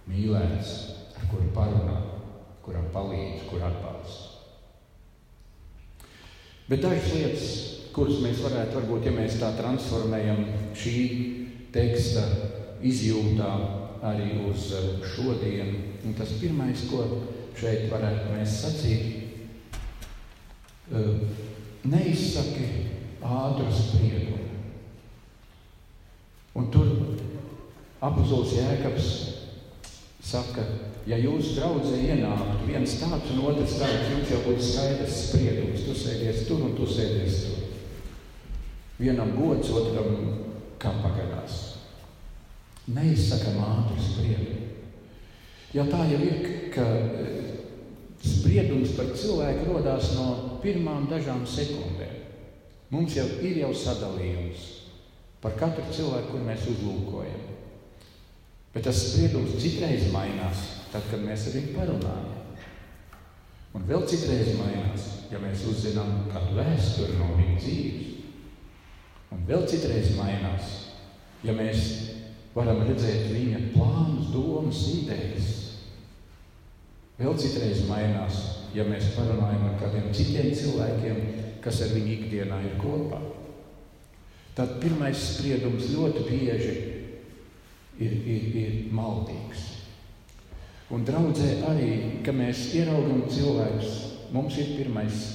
mīlēts, 0.07 0.73
ar 1.17 1.27
kuru 1.31 1.49
parunāt, 1.55 2.13
kuram 2.63 2.87
palīdz, 2.93 3.43
kur 3.49 3.65
atbalsta. 3.67 4.35
Bet 6.67 6.83
dažas 6.83 7.11
lietas, 7.15 7.51
kuras 7.97 8.21
mēs 8.21 8.43
varētu, 8.45 8.77
varbūt, 8.77 9.07
ja 9.09 9.13
mēs 9.15 9.39
tā 9.41 9.49
transformējam 9.57 10.43
šī 10.77 10.97
teksta 11.73 12.27
izjūtā 12.85 13.49
arī 14.05 14.35
uz 14.45 14.69
šodienu, 15.15 15.79
un 16.05 16.13
tas 16.17 16.35
pirmais, 16.37 16.83
ko 16.91 17.07
šeit 17.57 17.87
varētu 17.89 18.35
mēs 18.35 18.59
sacīt, 18.61 19.01
neizsaki 21.87 22.67
ātru 23.25 23.71
spriedumu. 23.73 24.43
Un 26.57 26.69
tur 26.73 26.93
apustulis 28.01 28.55
Jēkabs 28.57 29.09
saka, 30.23 30.63
ja 31.09 31.17
jūs 31.21 31.55
draudzē 31.57 31.97
ienāktu 32.13 32.69
viens 32.69 32.97
tāds 33.01 33.33
un 33.33 33.43
otrs 33.49 33.77
tāds, 33.81 34.09
jums 34.13 34.33
jau 34.33 34.41
būtu 34.45 34.65
skaidrs 34.69 35.21
spriedums. 35.27 35.85
Tu 35.85 35.97
sēdies 35.97 36.45
tur 36.49 36.65
un 36.69 36.77
tu 36.77 36.87
sēdies 36.89 37.41
tur. 37.45 37.66
Vienam 38.97 39.35
gods, 39.37 39.69
otram 39.69 40.15
kā 40.81 40.89
pagadās. 41.03 41.57
Neizsakam 42.89 43.59
ātri 43.61 44.01
spriedumu. 44.01 44.63
Ja 45.75 45.83
tā 45.89 46.05
jau 46.09 46.21
ir, 46.23 46.47
ka 46.73 46.85
spriedums 48.23 48.95
par 48.97 49.11
cilvēku 49.13 49.67
rodās 49.69 50.13
no 50.15 50.57
pirmām 50.63 51.05
dažām 51.11 51.43
sekundēm. 51.45 52.23
Mums 52.89 53.17
jau 53.17 53.27
ir 53.43 53.59
jau 53.61 53.73
sadalījums 53.75 54.65
par 55.43 55.53
katru 55.59 55.85
cilvēku, 55.93 56.31
kur 56.31 56.45
mēs 56.47 56.65
uzlūkojam. 56.71 57.45
Bet 58.73 58.87
tas 58.87 59.03
spriedums 59.11 59.59
citreiz 59.61 60.07
mainās, 60.13 60.63
tad, 60.93 61.05
kad 61.11 61.21
mēs 61.21 61.49
ar 61.49 61.57
viņu 61.59 61.75
parunājam. 61.75 62.33
Un 63.77 63.85
vēl 63.85 64.07
citreiz 64.09 64.55
mainās, 64.57 65.07
ja 65.29 65.41
mēs 65.43 65.67
uzzinām 65.69 66.29
kādu 66.31 66.57
vēsturi 66.57 67.19
no 67.19 67.33
viņa 67.37 67.57
dzīves. 67.61 68.16
Un 69.33 69.43
vēl 69.47 69.65
citreiz 69.67 70.13
mainās, 70.15 70.73
ja 71.43 71.55
mēs 71.55 71.81
varam 72.55 72.83
redzēt 72.87 73.27
viņa 73.33 73.61
plānus, 73.73 74.31
domas, 74.33 74.83
idejas. 74.93 75.53
Vēl 77.17 77.33
citreiz 77.41 77.83
mainās, 77.89 78.41
ja 78.77 78.85
mēs 78.87 79.11
parunājam 79.15 79.65
ar 79.67 79.79
kādiem 79.81 80.11
citiem 80.15 80.51
cilvēkiem, 80.55 81.23
kas 81.63 81.81
ar 81.83 81.95
viņu 81.95 82.13
ikdienā 82.17 82.61
ir 82.65 82.77
kopā. 82.81 83.19
Tad 84.57 84.77
pirmais 84.81 85.17
spriedums 85.35 85.89
ļoti 85.93 86.23
bieži 86.29 86.75
ir, 88.01 88.13
ir, 88.13 88.45
ir 88.61 88.77
maldīgs. 88.95 89.65
Un 90.93 91.03
draudzē 91.05 91.49
arī, 91.67 91.91
kad 92.23 92.37
mēs 92.37 92.69
ieraugam 92.79 93.25
cilvēkus, 93.29 93.97
mums 94.31 94.55
ir 94.61 94.77
pirmais, 94.77 95.25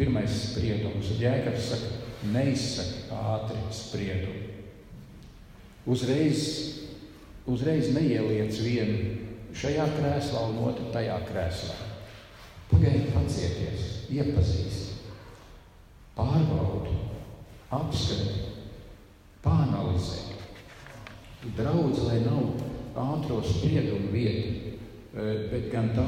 Pirmais 0.00 0.32
spriedums, 0.32 1.10
un 1.12 1.18
Jēkabs 1.20 1.64
saka, 1.74 1.88
neizsaka 2.28 3.20
ātri 3.34 3.60
spriedumu. 3.74 4.48
Uzreiz, 5.90 6.42
uzreiz 7.48 7.88
neieliec 7.94 8.58
vienu 8.60 8.98
šajā 9.56 9.86
krēslā 9.96 10.44
un 10.52 10.60
otru 10.68 10.90
tajā 10.94 11.16
krēslā. 11.30 11.78
Pagaidiet, 12.70 13.08
pacieties, 13.14 13.86
iepazīst, 14.14 15.00
pārbaudi, 16.14 16.94
apskati, 17.74 18.44
pāanalizē. 19.42 20.36
Draudz, 21.56 22.04
lai 22.04 22.20
nav 22.22 23.00
ātro 23.00 23.40
spriedumu 23.42 24.12
vieta, 24.12 24.76
eh, 25.16 25.48
bet 25.50 25.70
gan 25.72 25.90
tā, 25.96 26.06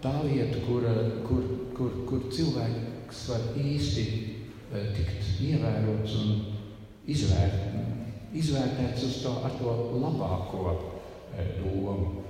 tā 0.00 0.14
vieta, 0.24 0.62
kur, 0.64 0.86
kur, 1.26 1.42
kur, 1.76 1.90
kur 2.06 2.30
cilvēks 2.30 3.26
var 3.28 3.50
īsti 3.58 4.31
tikt 4.72 5.40
ievērots 5.44 6.16
un 6.22 6.42
izvērt, 7.10 7.76
izvērtēts 8.32 9.06
uz 9.08 9.18
to, 9.24 9.34
ar 9.44 9.54
to 9.58 9.74
labāko 10.00 10.74
eh, 11.36 11.54
domu. 11.60 12.24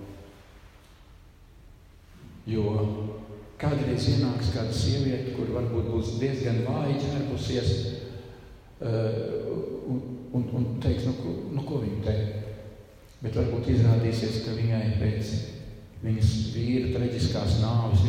Jo 2.51 2.65
kādreiz 3.63 4.09
ienāks 4.11 4.51
kāda 4.55 4.75
sieviete, 4.75 5.37
kur 5.37 5.53
varbūt 5.55 5.93
būs 5.93 6.17
diezgan 6.19 6.65
vāji 6.67 6.99
ģērbusies, 7.05 7.73
eh, 8.83 9.23
un, 9.87 10.03
un, 10.35 10.49
un 10.59 10.69
teiks, 10.83 11.07
nu, 11.07 11.39
nu 11.55 11.67
ko 11.69 11.85
viņa 11.85 12.05
te? 12.09 12.19
Bet 13.23 13.39
varbūt 13.39 13.71
izrādīsies, 13.71 14.43
ka 14.43 14.57
viņai 14.59 14.87
pēc 14.99 15.35
Viņas 16.03 16.31
vīra 16.51 16.89
traģiskās 16.97 17.61
nāves 17.63 18.02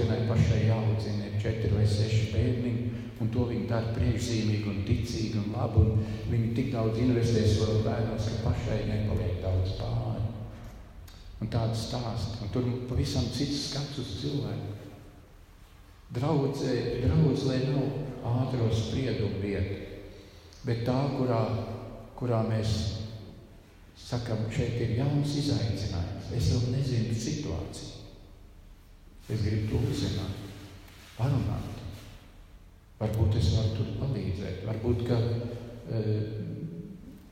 četri 1.44 1.72
vai 1.76 1.86
seši 1.88 2.30
bērniņi, 2.34 2.84
un 3.22 3.32
to 3.34 3.48
viņi 3.50 3.68
dara 3.70 3.92
priekšzīmīgi 3.96 4.70
un 4.72 4.80
ticīgi 4.88 5.42
un 5.42 5.52
labi, 5.56 5.84
un 5.84 6.06
viņi 6.32 6.54
tik 6.58 6.72
daudz 6.74 7.00
investē 7.04 7.44
savos 7.48 7.84
bērnos, 7.86 8.30
ka 8.30 8.40
pašai 8.48 8.80
nepaliek 8.90 9.42
daudz 9.44 9.76
pāri. 9.80 10.24
Un 11.44 11.52
tāda 11.52 11.76
stāsta, 11.76 12.40
un 12.44 12.52
tur 12.56 12.68
pavisam 12.88 13.28
cits 13.36 13.68
skats 13.70 14.00
uz 14.00 14.16
cilvēku. 14.22 14.80
Draudzē, 16.14 16.74
draudz, 17.04 17.48
lai 17.50 17.60
nav 17.68 18.34
ātro 18.44 18.70
spriedumu 18.72 19.42
vieta, 19.42 19.80
bet 20.64 20.86
tā, 20.88 21.00
kurā, 21.18 21.42
kurā 22.16 22.44
mēs 22.48 22.78
sakam, 24.00 24.46
šeit 24.54 24.78
ir 24.86 24.96
jauns 25.02 25.36
izaicinājums. 25.42 26.32
Es 26.38 26.52
vēl 26.54 26.72
nezinu 26.78 27.18
situāciju. 27.18 27.92
Es 29.32 29.44
gribu 29.44 29.72
to 29.72 29.82
uzzināt, 29.90 30.43
parunāt. 31.18 31.82
Varbūt 33.00 33.38
es 33.40 33.50
varu 33.58 33.74
tur 33.78 33.94
palīdzēt. 34.00 34.64
Varbūt, 34.68 35.06
ka 35.08 35.18
e, 35.92 36.04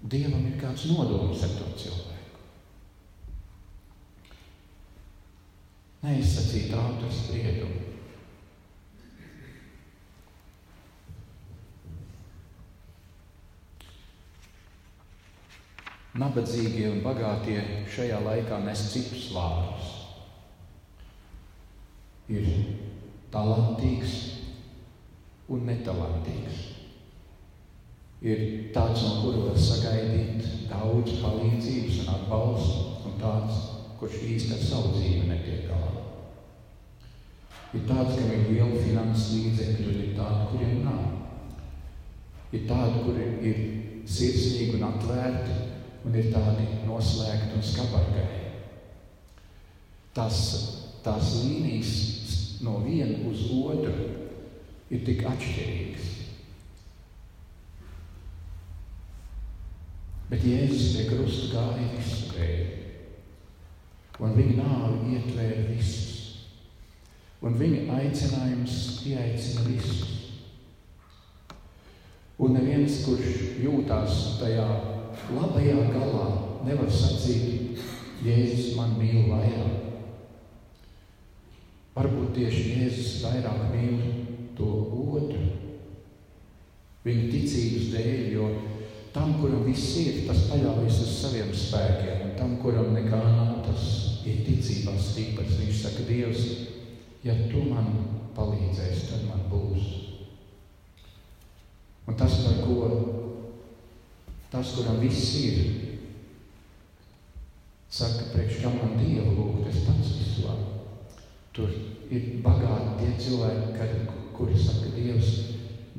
Dievam 0.01 0.47
ir 0.49 0.57
kāds 0.59 0.87
nodoms 0.89 1.43
ar 1.45 1.53
to 1.59 1.67
cilvēku. 1.77 2.39
Neizsacīt 6.01 6.73
ātru 6.73 7.11
spriedumu. 7.13 7.87
Nabadzīgie 16.21 16.89
un 16.89 16.99
bagātie 17.05 17.61
šajā 17.93 18.17
laikā 18.25 18.57
nes 18.65 18.81
citus 18.91 19.29
vārdus. 19.31 19.93
Ir 22.31 22.49
talantīgs 23.31 24.17
un 25.51 25.65
netalantīgs. 25.67 26.67
Ir 28.21 28.41
tāds, 28.75 29.01
no 29.01 29.23
kura 29.23 29.47
var 29.47 29.57
sagaidīt 29.57 30.67
daudz 30.69 31.15
palīdzības 31.23 32.03
un 32.03 32.11
atbalstu, 32.15 32.83
un 33.09 33.15
tāds, 33.21 33.63
kurš 33.97 34.19
īsti 34.27 34.53
ar 34.55 34.61
savu 34.61 34.93
dzīvi 34.97 35.29
netiek 35.29 35.65
galā. 35.71 35.89
Ir 37.71 37.87
tāds, 37.87 38.13
kam 38.19 38.29
ir 38.35 38.45
liela 38.51 38.83
finanses 38.83 39.31
līdzekļi, 39.33 39.87
un 39.87 40.03
ir 40.05 40.13
tādi, 40.19 40.47
kuriem 40.51 40.83
nav. 40.85 41.01
Ir 42.51 42.67
tādi, 42.69 43.03
kuri 43.07 43.27
ir 43.49 43.59
sirsnīgi 44.11 44.77
un 44.77 44.87
atvērti, 44.91 45.57
un 46.05 46.17
ir 46.19 46.29
tādi 46.33 46.67
noslēgti 46.85 47.57
un 47.57 47.65
skabargai. 47.65 48.39
Tas, 50.13 50.41
tās 51.05 51.37
līnijas 51.45 51.95
no 52.61 52.79
viena 52.85 53.17
uz 53.29 53.47
otru 53.57 53.93
ir 54.91 55.03
tik 55.07 55.23
atšķirīgas. 55.27 56.09
Bet 60.31 60.45
Jēzus 60.47 60.93
pie 60.95 61.07
krusta 61.09 61.49
gāja 61.51 61.87
visu 61.91 62.29
dēļ, 62.31 62.59
un 64.23 64.37
viņa 64.37 64.55
nāve 64.61 65.15
ietvēra 65.17 65.65
visus. 65.73 66.07
Un 67.41 67.57
viņa 67.57 67.97
aicinājums 67.97 68.75
pieaicina 69.01 69.65
visus. 69.65 70.17
Un 72.41 72.55
neviens, 72.55 73.01
kurš 73.03 73.59
jūtās 73.61 74.21
tajā 74.39 74.67
labajā 75.35 75.87
galā 75.91 76.27
nevar 76.67 76.89
sacīt, 76.93 77.81
Jēzus 78.21 78.75
man 78.77 78.95
mīl 79.01 79.25
vairāk. 79.33 79.80
Varbūt 81.95 82.35
tieši 82.37 82.65
Jēzus 82.77 83.23
vairāk 83.25 83.63
mīl 83.73 83.97
to 84.55 84.67
otru, 85.15 85.41
viņa 87.03 87.25
ticības 87.33 87.89
dēļ, 87.95 88.21
jo 88.35 88.49
tam, 89.15 89.33
kuram 89.41 89.65
viss 89.67 89.97
ir, 89.99 90.21
tas 90.27 90.45
paļaujas 90.51 91.01
uz 91.03 91.15
saviem 91.17 91.51
spēkiem, 91.55 92.27
un 92.29 92.35
tam, 92.39 92.55
kuram 92.63 92.93
nekā 92.95 93.19
nav, 93.25 93.57
tas 93.65 93.87
ir 94.23 94.43
ticībā 94.47 94.95
stiprs. 94.95 95.57
Viņš 95.59 95.81
saka, 95.81 96.05
Dievs, 96.07 96.45
ja 97.25 97.35
tu 97.51 97.65
man 97.67 97.91
palīdzēsi, 98.37 99.09
tad 99.11 99.27
man 99.27 99.43
būs. 99.51 99.89
Un 102.07 102.15
tas, 102.17 102.39
par 102.45 102.63
ko 102.63 102.79
Tas, 104.51 104.73
kuram 104.75 104.97
viss 104.99 105.29
ir, 105.39 105.59
saka, 107.87 108.25
priekš 108.33 108.57
kam 108.59 108.75
man 108.81 108.97
Dievu 108.99 109.31
lūgt, 109.37 109.69
es 109.71 109.85
pats 109.85 110.11
visu 110.17 110.43
varu. 110.43 110.70
Tur 111.51 111.71
ir 112.11 112.27
bagāti 112.45 112.93
tie 113.01 113.11
cilvēki, 113.25 113.73
kad, 113.75 114.13
kuri 114.37 114.55
saka, 114.55 114.93
Dievs, 114.95 115.31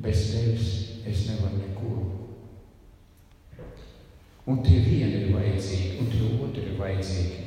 bez 0.01 0.25
tevis 0.31 0.69
es 1.05 1.27
nevaru 1.29 1.59
neko. 1.59 1.93
Un 4.49 4.63
tie 4.65 4.81
vieni 4.83 5.21
ir 5.21 5.35
vajadzīgi, 5.35 5.93
un 6.01 6.09
tie 6.11 6.31
otri 6.43 6.65
ir 6.67 6.79
vajadzīgi, 6.81 7.43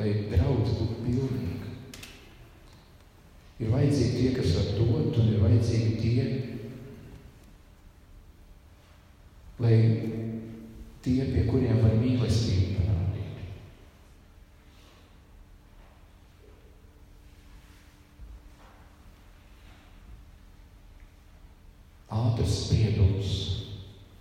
lai 0.00 0.10
draudz 0.34 0.74
būtu 0.80 0.98
pilnīga. 1.06 1.72
Ir 3.58 3.72
vajadzīgi 3.72 4.18
tie, 4.18 4.34
kas 4.36 4.52
var 4.58 4.68
dot, 4.76 5.16
un 5.18 5.32
ir 5.32 5.40
vajadzīgi 5.42 5.96
tie, 6.02 6.26
lai 9.58 9.74
tie, 11.02 11.24
pie 11.32 11.46
kuriem 11.48 11.80
var 11.82 11.96
mīlestību 11.98 12.76
parādīt. 12.76 13.40
Ātrs 22.14 22.54
spriedums 22.62 23.32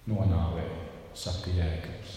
nonāvē, 0.10 0.66
saka 1.14 1.54
Jēkabs. 1.54 2.16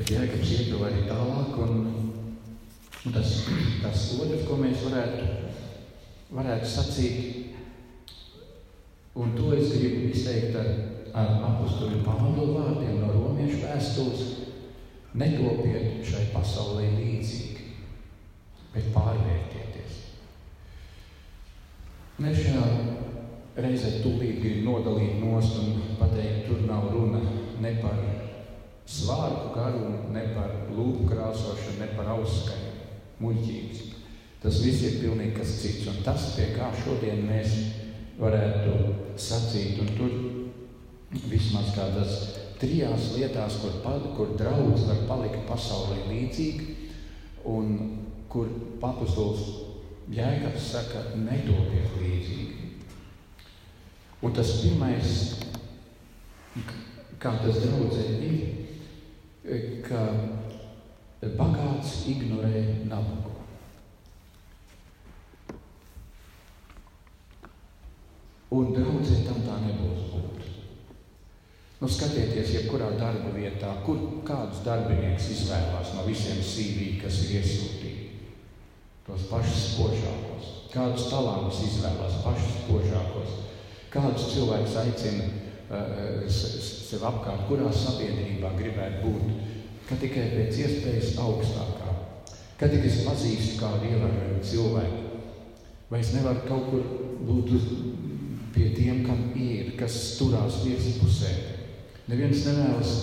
Bet 0.00 0.14
Jēkabs 0.16 0.54
vēl 0.72 0.86
arī 0.88 1.04
tālāk, 1.04 1.58
un, 1.60 1.82
un 3.04 3.12
tas, 3.12 3.36
tas 3.84 4.08
otrs, 4.16 4.46
ko 4.48 4.56
mēs 4.62 4.80
varētu, 4.88 5.28
varētu 6.32 6.72
sacīt, 6.72 7.40
Un 9.14 9.34
to 9.34 9.52
es 9.52 9.72
gribu 9.74 10.06
izteikt 10.08 10.54
ar, 10.54 10.68
ar 11.18 11.32
apakstuļu 11.48 12.04
Pāvila 12.06 12.52
vārdiem 12.54 13.00
no 13.02 13.10
romiešu 13.16 13.58
vēstules. 13.64 14.28
Netopiet 15.18 16.06
šai 16.06 16.28
pasaulē 16.30 16.84
līdzīgi, 16.94 17.64
bet 18.70 18.92
pārvērtieties. 18.94 19.96
Mēs 22.22 22.38
šajā 22.44 22.68
reizē 23.58 23.96
tūlīt 24.04 24.38
gribam 24.38 24.70
nodalīt 24.70 25.18
nost 25.18 25.58
un 25.58 25.82
pateikt, 25.98 26.46
tur 26.46 26.62
nav 26.70 26.86
runa 26.94 27.24
ne 27.60 27.74
par 27.82 27.98
svārku 28.90 29.52
garumu, 29.54 30.10
ne 30.14 30.24
par 30.34 30.54
lūpu 30.74 31.06
krāsošanu, 31.12 31.78
ne 31.78 31.88
par 31.94 32.10
auskaņu, 32.16 32.72
muļķības. 33.22 33.86
Tas 34.40 34.58
viss 34.64 34.84
ir 34.88 34.98
pilnīgi 35.02 35.36
kas 35.36 35.56
cits. 35.60 35.88
Un 35.92 36.00
tas, 36.04 36.30
pie 36.34 36.48
kā 36.56 36.70
šodien 36.80 37.26
mēs 37.28 37.56
varētu 38.20 38.76
sacīt. 39.20 39.80
Un 39.84 39.90
tur 39.98 41.20
vismaz 41.30 41.72
kādās 41.76 42.16
trijās 42.60 43.12
lietās, 43.16 43.60
kur, 43.62 43.78
kur 44.16 44.34
draudz 44.40 44.86
var 44.88 45.04
palikt 45.08 45.44
pasaulē 45.48 46.06
līdzīgi, 46.08 46.76
un 47.48 47.74
kur 48.30 48.48
papustulis 48.82 49.68
Jēkabs 50.10 50.64
saka, 50.72 51.04
nedodiet 51.14 51.92
līdzīgi. 52.00 52.70
Un 54.26 54.32
tas 54.34 54.56
pirmais, 54.58 55.20
kā 57.22 57.30
tas 57.44 57.60
draudzē 57.62 58.06
ir, 58.26 58.59
ka 59.86 60.00
bagāts 61.20 62.04
ignorē 62.12 62.84
nabagu. 62.88 63.32
Un 68.50 68.72
draudzē 68.74 69.22
tam 69.24 69.44
tā 69.46 69.56
nebūs 69.62 70.06
būt. 70.10 70.46
Nu, 71.80 71.88
skatieties, 71.88 72.50
jebkurā 72.56 72.90
darba 72.98 73.30
vietā, 73.32 73.70
kur 73.86 74.00
kādus 74.26 74.60
darbinieks 74.66 75.30
izvēlās 75.32 75.94
no 75.96 76.04
visiem 76.04 76.42
CV, 76.44 76.98
kas 77.00 77.22
ir 77.24 77.38
iesūtīti. 77.38 78.08
Tos 79.06 79.24
pašus 79.30 79.62
spožākos, 79.70 80.50
kādus 80.74 81.06
talantus 81.08 81.62
izvēlās 81.70 82.18
pašus 82.26 82.58
spožākos, 82.66 83.38
kādus 83.94 84.28
cilvēkus 84.34 84.76
aicina 84.82 85.30
uh, 85.30 86.26
sev 86.90 87.06
apkārt, 87.06 87.46
kurā 87.46 87.70
sabiedrībā 87.70 88.50
gribētu 88.58 89.06
būt, 89.06 89.46
ka 89.86 89.98
tikai 90.00 90.26
pēc 90.34 90.58
iespējas 90.64 91.14
augstākā, 91.22 91.94
ka 92.58 92.68
tikai 92.70 92.90
es 92.90 93.04
pazīstu 93.06 93.60
kādu 93.60 93.92
ievērojumu 93.92 94.42
cilvēku, 94.50 95.00
vai 95.90 96.02
es 96.02 96.12
nevaru 96.16 96.44
kaut 96.48 96.68
kur 96.72 96.90
būt 97.28 97.54
pie 98.54 98.72
tiem, 98.74 99.04
kam 99.06 99.30
ir, 99.38 99.74
kas 99.78 99.96
turās 100.18 100.60
viespusē. 100.64 101.30
Neviens 102.10 102.42
nevēlas 102.48 102.94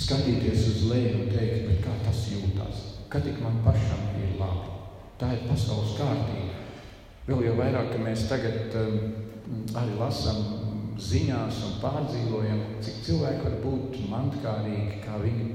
skatīties 0.00 0.68
uz 0.70 0.84
leju 0.88 1.24
un 1.24 1.32
teikt, 1.34 1.82
kā 1.84 1.92
tas 2.06 2.24
jūtas, 2.32 2.84
ka 3.12 3.20
tik 3.20 3.42
man 3.44 3.60
pašam 3.66 4.06
ir 4.22 4.38
labi. 4.40 4.78
Tā 5.20 5.34
ir 5.36 5.44
pasaules 5.50 5.98
kārtība. 5.98 6.56
Vēl 7.28 7.44
jau 7.50 7.58
vairāk, 7.58 7.90
ka 7.92 8.00
mēs 8.00 8.24
tagad 8.30 8.72
um, 8.80 8.94
arī 9.76 9.98
lasām 10.00 10.59
ziņās 11.00 11.60
un 11.66 11.76
pārdzīvojam, 11.82 12.60
cik 12.84 13.00
cilvēki 13.06 13.44
var 13.46 13.56
būt 13.64 13.98
mantkārīgi, 14.10 15.00
kā 15.04 15.18
viņi 15.22 15.46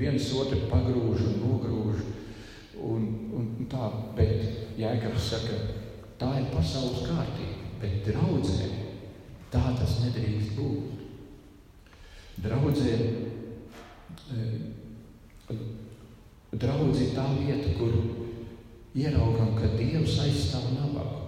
viens 0.00 0.30
otru 0.38 0.64
pagrūž 0.70 1.26
un 1.28 1.40
nogrūž. 1.42 2.06
Un, 2.82 3.04
un 3.38 3.50
tā, 3.70 3.88
bet 4.16 4.78
Jēkabs 4.80 5.28
saka, 5.34 5.58
tā 6.18 6.30
ir 6.40 6.48
pasaules 6.54 7.04
kārtība, 7.06 7.68
bet 7.82 8.00
draudzē 8.08 8.70
tā 9.52 9.62
tas 9.76 9.98
nedrīkst 10.02 10.56
būt. 10.56 11.00
Draudzē, 12.42 12.94
eh, 14.32 15.56
draudz 16.52 17.02
ir 17.04 17.12
tā 17.16 17.26
vieta, 17.36 17.74
kur 17.78 17.92
ieraugam, 18.96 19.54
ka 19.58 19.76
Dievs 19.76 20.18
aizstāv 20.24 20.72
nabagu. 20.78 21.20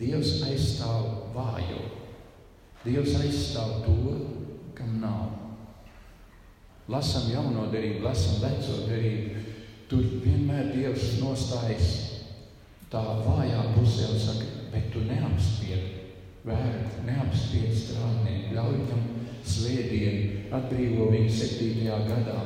Dievs 0.00 0.42
aizstāv 0.48 1.32
vājo. 1.36 1.95
Dievs 2.86 3.16
aizstāv 3.18 3.80
to, 3.86 3.96
kam 4.78 5.00
nav. 5.02 5.24
Lasām 6.92 7.26
jauno 7.32 7.66
derību, 7.72 8.04
lasām 8.06 8.38
veco 8.44 8.84
derību. 8.86 9.44
Tur 9.90 10.06
vienmēr 10.22 10.70
Dievs 10.74 11.16
nostājas 11.18 11.90
tā 12.90 13.02
vājā 13.26 13.62
pusē 13.74 14.06
un 14.12 14.20
saka, 14.22 14.46
bet 14.72 14.90
tu 14.94 15.02
neapspied 15.06 15.96
vērku, 16.46 17.02
neapspied 17.06 17.74
strādnieku, 17.74 18.54
ļauj 18.54 18.76
viņam 18.78 19.04
svētdienu, 19.46 20.44
atbrīvo 20.54 21.08
viņu 21.10 21.32
septītajā 21.34 21.98
gadā, 22.06 22.38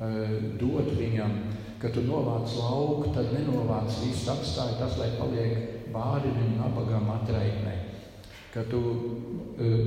eh, 0.00 0.34
dod 0.60 0.92
viņam, 0.98 1.32
ka 1.80 1.88
tu 1.88 2.04
novāc 2.06 2.52
lauku, 2.56 3.12
tad 3.14 3.32
nenovāc 3.32 3.88
visu 4.04 4.30
atstāju 4.30 4.78
tas, 4.78 4.98
lai 4.98 5.10
paliek 5.18 5.88
bāriņu 5.92 6.44
un 6.46 6.60
nabagām 6.60 7.08
atraitnē. 7.16 7.81
Ka 8.52 8.62
tu, 8.68 8.80
eh, 9.56 9.86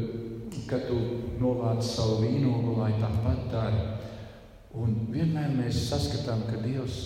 ka 0.65 0.79
tu 0.87 0.97
novāc 1.39 1.83
savu 1.83 2.23
vīnogu, 2.23 2.77
lai 2.79 2.91
tāpat 2.97 3.51
dara. 3.51 3.83
Un 4.73 5.07
vienmēr 5.13 5.53
mēs 5.55 5.85
saskatām, 5.89 6.47
ka 6.49 6.57
Dievs, 6.63 6.97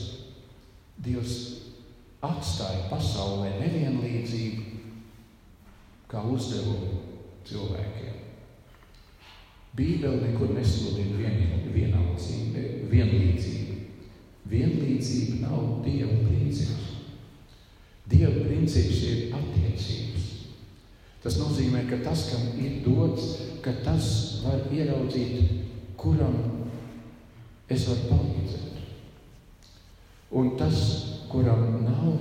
Dievs 1.04 1.36
atstāja 2.26 2.88
pasaulē 2.90 3.60
nevienlīdzību 3.60 4.64
kā 6.10 6.24
uzdevumu 6.26 6.90
cilvēkiem. 7.46 8.16
Bībele 9.78 10.18
nekur 10.24 10.56
nesludina 10.56 11.20
vienlīdzību. 12.90 13.76
Vienlīdzība 14.50 15.36
nav 15.44 15.84
Dieva 15.86 16.16
princips. 16.26 16.88
Dieva 18.10 18.48
princips 18.48 19.04
ir 19.06 19.36
attiecības. 19.38 20.19
Tas 21.24 21.36
nozīmē, 21.36 21.84
ka 21.90 22.00
tas, 22.04 22.30
kam 22.32 22.60
ir 22.64 22.80
dots, 22.86 23.34
ka 23.64 23.74
tas 23.84 24.06
var 24.46 24.62
ieraudzīt, 24.72 25.52
kuram 26.00 26.38
es 27.68 27.86
varu 27.90 28.08
palīdzēt. 28.14 28.80
Un 30.40 30.54
tas, 30.60 30.80
kuram 31.32 31.82
nav, 31.84 32.14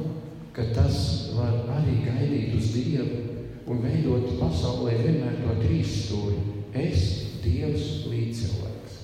ka 0.56 0.66
tas 0.74 0.98
var 1.37 1.61
arī 1.76 2.00
gaidīt 2.08 2.56
uz 2.58 2.72
Dievu 2.74 3.20
un 3.68 3.82
veidot 3.84 4.32
pasaulē 4.40 4.96
vienmēr 5.04 5.38
to 5.44 5.54
trīs 5.62 5.94
stūri. 6.06 6.40
Es, 6.74 7.06
Dievs 7.44 8.08
līdzcilvēks. 8.11 8.96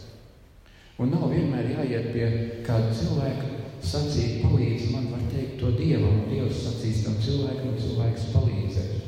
Un 1.00 1.14
nav 1.14 1.28
vienmēr 1.30 1.70
jāiet 1.76 2.11
pie 2.14 2.26
kāda 2.66 2.90
cilvēka, 2.98 3.46
sacīt, 3.85 4.42
palīdz 4.42 4.90
man, 4.90 5.09
var 5.12 5.22
teikt 5.30 5.61
to 5.62 5.70
Dievam, 5.78 6.24
un 6.24 6.30
Dievs 6.33 6.64
sacīs 6.66 7.04
tam 7.07 7.20
cilvēkam, 7.22 7.76
cilvēks 7.78 8.30
palīdzēs. 8.35 9.03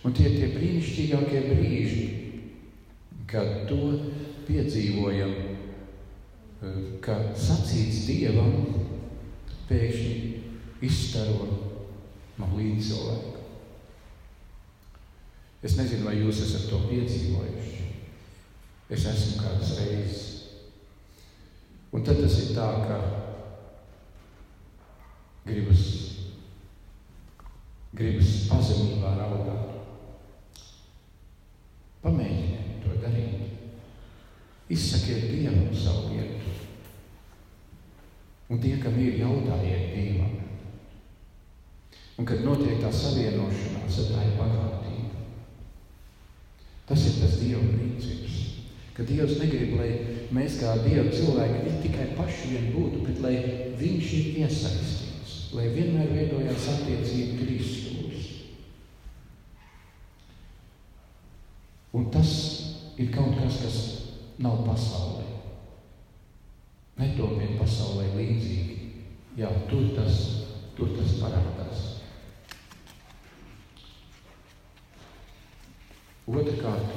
Un 0.00 0.14
tie 0.16 0.30
ir 0.30 0.36
tie 0.38 0.48
brīnišķīgākie 0.54 1.40
brīži, 1.50 2.04
kad 3.28 3.66
to 3.68 3.80
piedzīvojam, 4.46 5.34
ka 7.04 7.16
sacīts 7.36 8.06
Dievam 8.08 8.54
pēkšņi 9.68 10.86
izstaro 10.88 11.48
man 12.40 12.56
līdz 12.56 12.88
cilvēku. 12.88 13.36
Es 15.60 15.76
nezinu, 15.76 16.06
vai 16.08 16.16
jūs 16.16 16.40
esat 16.46 16.70
to 16.72 16.80
piedzīvojuši. 16.88 17.88
Es 18.90 19.04
esmu 19.06 19.42
kādas 19.42 19.74
reizes. 19.78 20.22
Un 21.92 22.06
tad 22.06 22.22
tas 22.22 22.38
ir 22.40 22.54
tā, 22.56 22.68
ka 22.86 22.96
gribas, 25.44 25.84
gribas 27.92 28.32
pazemībā 28.48 29.12
raudāt. 29.18 29.69
Pamēģiniet 32.04 32.84
to 32.84 32.96
darīt. 33.02 33.48
Izsakiet 34.70 35.26
Dievam 35.32 35.72
savu 35.76 36.14
vietu. 36.14 36.54
Un 38.50 38.60
tie, 38.62 38.76
kam 38.82 38.96
ir, 39.02 39.18
jautājiet 39.20 39.92
Dievam. 39.94 40.36
Un 42.20 42.28
kad 42.28 42.44
notiek 42.44 42.80
tā 42.82 42.90
savienošanās, 42.92 43.96
tad 43.96 44.12
tā 44.14 44.24
ir 44.28 44.34
bagātība. 44.36 45.24
Tas 46.90 47.06
ir 47.06 47.20
tas 47.22 47.38
Dieva 47.40 47.62
princips. 47.64 48.38
Ka 48.96 49.06
Dievs 49.08 49.38
negrib, 49.40 49.76
lai 49.78 49.90
mēs 50.34 50.58
kā 50.60 50.74
Dieva 50.84 51.06
cilvēki 51.12 51.76
tikai 51.84 52.10
paši 52.18 52.54
vien 52.54 52.72
būtu, 52.74 53.04
bet 53.06 53.22
lai 53.24 53.36
Viņš 53.80 54.08
ir 54.12 54.40
iesaistīts, 54.42 55.36
lai 55.56 55.70
vienmēr 55.72 56.10
veidojās 56.12 56.66
attiecību 56.74 57.38
Kristus. 57.40 57.89
Un 61.92 62.10
tas 62.14 62.32
ir 62.98 63.10
kaut 63.10 63.34
kas, 63.40 63.56
kas 63.64 63.78
nav 64.38 64.62
pasaulē. 64.66 65.26
Netopiet 67.00 67.56
pasaulē 67.58 68.10
līdzīgi. 68.14 68.76
Jā, 69.40 69.50
tur 69.70 69.88
tas, 69.96 70.20
tur 70.76 70.92
tas 70.94 71.16
parādās. 71.22 71.86
Otrakārt, 76.30 76.94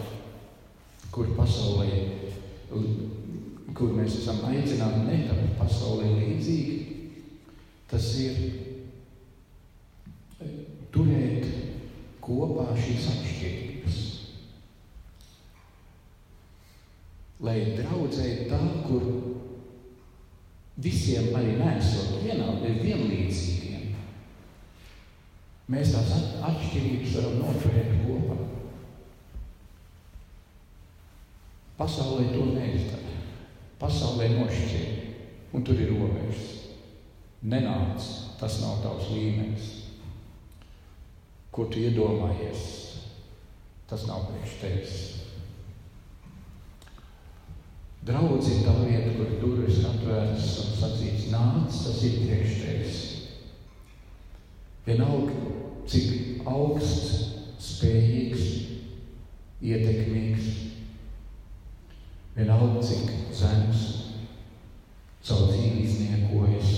kur 1.14 1.34
pasaulē, 1.38 1.90
kur 3.74 3.96
mēs 3.98 4.20
esam 4.22 4.44
aicināti 4.52 5.06
netapt 5.08 5.56
pasaulē 5.58 6.12
līdzīgi, 6.20 6.78
tas 7.90 8.12
ir 8.22 8.42
turēt 10.94 11.48
kopā 12.22 12.70
šīs 12.78 13.10
atšķirības. 13.16 13.73
Lai 17.44 17.58
draudzēji 17.76 18.48
tā, 18.48 18.60
kur 18.88 19.04
visiem 20.84 21.34
arī 21.36 21.58
nesot 21.60 22.22
vienādi, 22.24 22.72
vienlīdzīgiem, 22.80 23.90
mēs 25.74 25.92
tās 25.94 26.14
atšķirības 26.50 27.18
varam 27.20 27.40
noturēt 27.42 27.92
kopā. 28.06 28.38
Pasaulē 31.78 32.30
to 32.32 32.46
neizdara. 32.54 33.20
Pasaulē 33.82 34.30
nošķiet, 34.38 35.16
un 35.54 35.66
tur 35.68 35.80
ir 35.84 35.92
robežas. 35.92 36.52
Nenāc 37.44 38.06
tas 38.40 38.62
nav 38.62 38.80
tavs 38.86 39.10
līmenis. 39.12 39.72
Ko 41.54 41.68
tu 41.68 41.82
iedomājies, 41.82 42.64
tas 43.90 44.08
nav 44.08 44.30
priekš 44.30 44.56
tevis. 44.62 45.02
Draudz 48.04 48.50
ir 48.52 48.66
tā 48.66 48.74
vieta, 48.82 49.14
kur 49.16 49.30
durvis 49.40 49.80
atvērtas 49.88 50.48
un 50.60 50.74
sacīts, 50.76 51.30
nāc, 51.32 51.72
tas 51.72 52.02
ir 52.04 52.18
priekš 52.26 52.58
tevis. 52.60 52.98
Vienalga, 54.84 55.38
cik 55.88 56.44
augsts, 56.50 57.14
spējīgs, 57.64 58.50
ietekmīgs, 59.64 60.50
vienalga, 62.36 62.84
cik 62.84 63.32
zems, 63.40 63.86
savu 65.24 65.48
dzīvi 65.54 65.86
izniekojas 65.88 66.74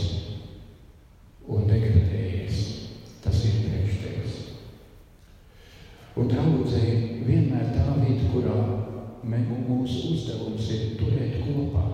mūsu 9.26 10.14
uzdevums 10.14 10.70
ir 10.74 10.98
turēt 11.00 11.40
kopā 11.46 11.86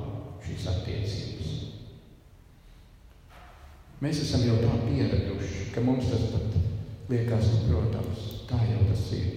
šīs 0.44 0.68
attiecības. 0.72 1.52
Mēs 4.02 4.24
esam 4.26 4.44
jau 4.48 4.58
tā 4.58 4.74
pieraduši, 4.88 5.70
ka 5.76 5.84
mums 5.86 6.10
tas 6.10 6.32
pat 6.34 6.56
liekas, 7.12 7.52
protams, 7.68 8.26
tā 8.50 8.58
jau 8.66 8.82
tas 8.90 9.06
ir. 9.14 9.30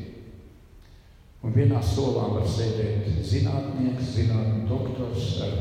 Un 1.45 1.53
vienā 1.53 1.81
solā 1.85 2.31
var 2.33 2.47
sēdēt 2.49 3.21
zinātnieks, 3.29 4.15
zinātnē 4.15 4.63
doktors 4.69 5.35
ar, 5.45 5.59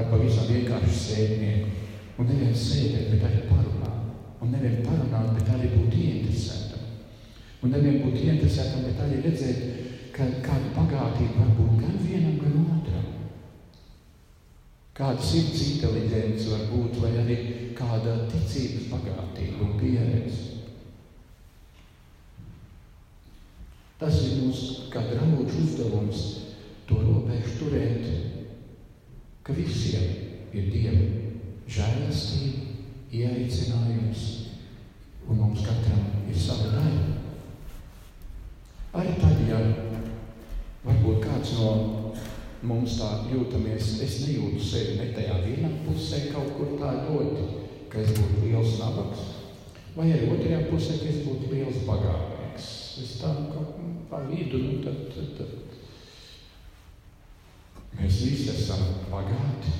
ar 0.00 0.08
pavisam 0.08 0.48
vienkāršu 0.48 0.94
sēdnieku. 0.96 1.74
Un 2.16 2.28
nevien 2.30 2.56
sēdēt, 2.56 3.10
bet 3.12 3.26
arī 3.28 3.42
parunāt. 3.50 4.08
Un 4.40 4.54
nevien 4.54 4.80
parunāt, 4.86 5.34
bet 5.36 5.52
arī 5.52 5.68
būt 5.74 5.98
ieinteresētam. 5.98 6.88
Un 7.62 7.76
nevien 7.76 8.00
būt 8.00 8.16
ieinteresētam, 8.22 8.86
bet 8.88 9.04
arī 9.04 9.20
redzēt, 9.26 9.91
ka 10.12 10.26
kāda 10.44 10.72
bagātība 10.76 11.40
var 11.40 11.52
būt 11.56 11.76
gan 11.80 11.98
vienam, 12.04 12.36
gan 12.40 12.56
otram. 12.76 13.04
Kāda 14.92 15.24
sirds 15.24 15.62
inteliģence 15.70 16.50
var 16.52 16.66
būt, 16.68 16.98
vai 17.00 17.12
arī 17.22 17.36
kāda 17.78 18.18
ticības 18.32 18.90
bagātība 18.92 19.64
un 19.64 19.78
pieredze. 19.80 20.50
Tas 24.02 24.18
ir 24.26 24.42
mūsu 24.42 24.90
kā 24.92 25.04
draugu 25.06 25.46
uzdevums 25.46 26.22
to 26.88 26.98
robežu 27.06 27.56
turēt, 27.60 28.08
ka 29.46 29.54
visiem 29.56 30.50
ir 30.52 30.68
Dieva 30.74 31.06
žēlastība, 31.72 32.66
ieaicinājums, 33.14 34.26
un 35.28 35.40
mums 35.40 35.64
katram 35.64 36.28
ir 36.28 36.36
sava 36.36 36.74
daļa. 36.74 37.06
Arī 38.98 39.14
tad, 39.22 39.38
ja 39.48 39.60
varbūt 40.82 41.22
kāds 41.22 41.51
no 41.62 42.12
mums 42.62 42.98
tā 43.00 43.08
jūtamies, 43.30 43.96
es 44.04 44.20
nejūtu 44.26 44.60
sevi 44.62 44.98
ne 44.98 45.08
tajā 45.16 45.38
vienā 45.42 45.70
pusē 45.86 46.28
kaut 46.30 46.52
kur 46.58 46.76
tā 46.80 46.92
ļoti, 47.08 47.46
ka 47.90 48.02
es 48.02 48.12
būtu 48.18 48.44
liels 48.44 48.78
nabaks, 48.78 49.24
vai 49.96 50.10
arī 50.12 50.30
otrajā 50.30 50.60
pusē, 50.68 50.98
ka 51.00 51.10
es 51.10 51.24
būtu 51.26 51.50
liels 51.52 51.82
bagātnieks. 51.88 52.68
Es 53.02 53.16
tā 53.22 53.32
kaut 53.50 53.78
pa 54.10 54.20
vidu, 54.28 54.58
nu 54.60 54.72
tad, 54.84 55.08
tad, 55.14 55.28
tad 55.38 55.52
mēs 57.96 58.20
visi 58.26 58.50
esam 58.52 58.82
bagāti 59.10 59.72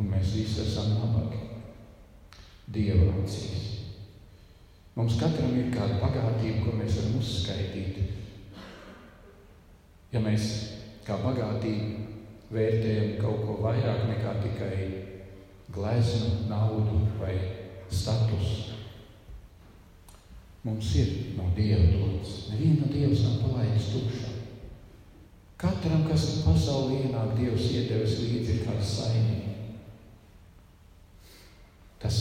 un 0.00 0.08
mēs 0.10 0.34
visi 0.38 0.62
esam 0.64 0.96
nabagi. 0.96 1.40
Dieva 2.74 3.10
acīs. 3.20 3.64
Mums 4.96 5.18
katram 5.20 5.52
ir 5.58 5.68
kāda 5.74 5.98
bagātība, 6.00 6.62
ko 6.64 6.76
mēs 6.78 6.96
varam 7.00 7.18
uzskaitīt. 7.20 7.98
Ja 10.14 10.22
mēs 10.22 10.73
kā 11.04 11.18
bagātību 11.20 12.04
vērtējam 12.54 13.18
kaut 13.20 13.42
ko 13.44 13.58
vairāk 13.64 14.06
nekā 14.08 14.36
tikai 14.44 14.76
gleznu, 15.74 16.46
naudu 16.48 17.00
vai 17.18 17.34
statusu, 17.90 18.78
mums 20.64 20.94
ir 20.96 21.10
no 21.36 21.50
Dieva 21.56 21.90
dots. 21.92 22.48
Neviena 22.52 22.88
Dievs 22.92 23.24
nav 23.26 23.42
palaidis 23.42 23.90
tukšā. 23.92 24.32
Katram, 25.60 26.06
kas 26.08 26.42
pasaulē 26.44 27.04
ienāk, 27.04 27.34
Dievs 27.38 27.70
iedevis 27.72 28.18
līdzi 28.22 28.62
kādu 28.64 28.84
saimnieku. 28.84 29.52
Tas 32.02 32.18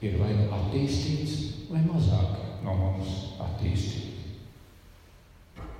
ir 0.00 0.16
vai 0.20 0.32
nu 0.36 0.46
attīstīts, 0.56 1.68
vai 1.68 1.82
mazāk 1.84 2.62
no 2.64 2.76
mums 2.78 3.36
attīstīts. 3.44 4.08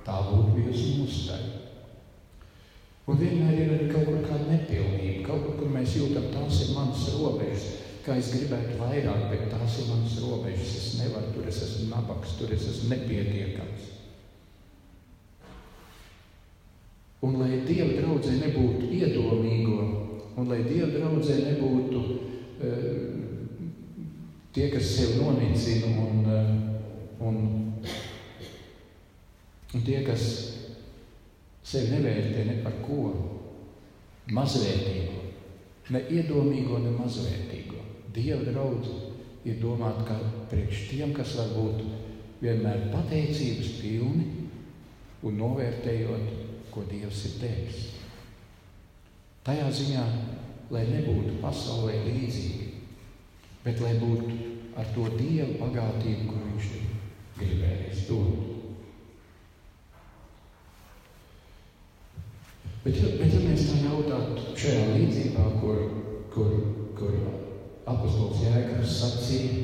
Tā 0.05 0.17
lūk 0.29 0.53
bijusi 0.57 0.99
mūsu 0.99 1.27
daļa. 1.29 1.60
Un 3.09 3.17
vienmēr 3.17 3.55
ir 3.57 3.71
arī 3.75 3.87
kaut 3.89 4.05
kur 4.09 4.19
kāda 4.27 4.49
nepilnība, 4.51 5.23
kaut 5.25 5.47
kur, 5.47 5.55
kur 5.63 5.71
mēs 5.73 5.95
jūtam, 5.97 6.27
tās 6.35 6.61
ir 6.65 6.75
manas 6.75 7.07
robežas 7.15 7.71
kā 8.05 8.17
es 8.17 8.31
gribētu 8.33 8.77
vairāk, 8.79 9.27
bet 9.29 9.49
tās 9.51 9.77
ir 9.81 9.89
manas 9.91 10.17
robežas. 10.23 10.75
Es 10.77 10.93
nevaru, 10.99 11.33
tur 11.35 11.49
es 11.49 11.61
esmu 11.65 11.89
nabaks, 11.91 12.37
tur 12.39 12.53
es 12.53 12.67
esmu 12.71 12.89
nepietiekams. 12.93 13.89
Un 17.21 17.37
lai 17.37 17.59
Dieva 17.67 17.99
draudzē 17.99 18.39
nebūtu 18.39 18.89
iedomīgo, 18.97 19.83
un 20.41 20.47
lai 20.49 20.63
Dieva 20.65 20.89
draudzē 20.89 21.35
nebūtu 21.43 21.99
uh, 22.01 23.11
tie, 24.55 24.71
kas 24.73 24.95
sevi 24.95 25.19
nonicina 25.21 25.91
un, 26.01 26.23
uh, 26.25 27.27
un, 27.29 27.37
un 29.75 29.85
tie, 29.85 30.01
kas 30.07 30.25
sevi 31.63 31.91
nevērtē 31.93 32.45
ne 32.47 32.57
par 32.65 32.77
ko, 32.85 33.01
mazvērtīgo, 34.31 35.21
ne 35.93 36.03
iedomīgo, 36.09 36.79
ne 36.81 36.93
mazvērtīgo. 36.97 37.79
Dieva 38.15 38.43
draudz 38.47 38.89
ir 39.47 39.59
domāta 39.61 40.05
kā 40.07 40.17
priekš 40.51 40.87
tiem, 40.91 41.13
kas 41.15 41.35
var 41.39 41.53
būt 41.55 41.83
vienmēr 42.41 42.89
pateicības 42.93 43.73
pilni 43.81 44.27
un 45.25 45.37
novērtējot, 45.37 46.37
ko 46.71 46.85
Dievs 46.89 47.25
ir 47.29 47.39
devis. 47.41 47.81
Tajā 49.45 49.67
ziņā, 49.73 50.03
lai 50.71 50.85
nebūtu 50.87 51.39
pasaulē 51.41 51.97
līdzīgi, 52.05 52.69
bet 53.65 53.81
lai 53.83 53.97
būtu 54.01 54.37
ar 54.79 54.87
to 54.95 55.09
Dieva 55.17 55.51
bagātību, 55.65 56.29
ko 56.29 56.39
Viņš 56.51 56.71
gribējis 57.41 58.07
dot. 58.09 58.50
Bet, 62.81 62.95
bet 62.97 63.29
ja 63.29 63.39
mēs 63.45 63.67
tā 63.69 63.75
jautātu 63.83 64.55
šajā 64.57 64.85
līdzībā, 64.95 65.43
kur, 65.61 65.81
kur, 66.33 66.53
kur 66.97 67.11
apustulis 67.91 68.41
Jēkabs 68.41 68.95
sacīja, 68.97 69.59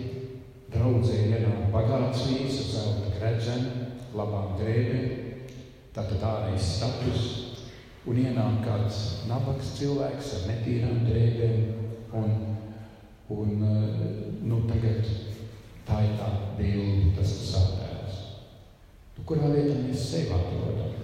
draudzē 0.70 1.24
ienāk 1.26 1.72
bagāts 1.74 2.28
vīrs 2.28 2.60
ar 2.62 2.68
zelta 2.76 3.14
gredzenu, 3.16 3.88
labām 4.20 4.54
drēbēm, 4.60 5.50
tātad 5.98 6.28
ārējais 6.30 6.70
status, 6.76 7.26
un 8.06 8.22
ienāk 8.22 8.62
kāds 8.68 9.02
nabaks 9.32 9.74
cilvēks 9.80 10.36
ar 10.38 10.46
netīrām 10.52 11.02
drēbēm, 11.10 11.66
un, 12.22 12.38
un 13.34 13.58
nu, 14.46 14.62
tagad 14.70 15.10
tā 15.90 16.04
ir 16.06 16.14
tā 16.22 16.30
bilde, 16.62 17.16
tas 17.18 17.34
ir 17.34 17.50
satēls. 17.50 18.24
Nu, 19.18 19.26
kurā 19.26 19.50
vietā 19.58 19.82
mēs 19.82 20.06
sevi 20.12 20.38
atrodam? 20.38 20.98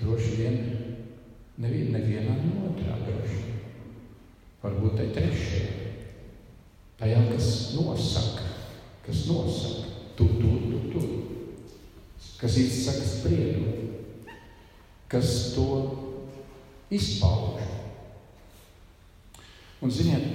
Droši 0.00 0.36
vien 0.38 0.58
nevien, 1.60 1.90
nevienā 1.92 2.36
no 2.40 2.70
otrā 2.70 2.96
droši 3.04 3.40
varbūt 4.62 4.96
tai 4.96 5.08
trešajai. 5.16 5.76
Tajā, 7.00 7.20
kas 7.30 7.48
nosaka, 7.76 8.48
kas 9.06 9.24
nosaka, 9.28 9.86
tu, 10.16 10.26
tu, 10.36 10.50
tu, 10.68 10.80
tu, 10.92 11.02
kas 12.40 12.58
izsaka 12.60 13.06
spriedumu, 13.08 13.88
kas 15.08 15.54
to 15.54 15.68
izpauž. 16.92 17.64
Un 19.80 19.88
ziniet, 19.88 20.26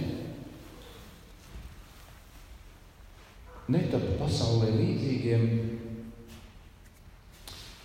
netapt 3.69 4.17
pasaulē 4.17 4.71
līdzīgiem 4.73 5.45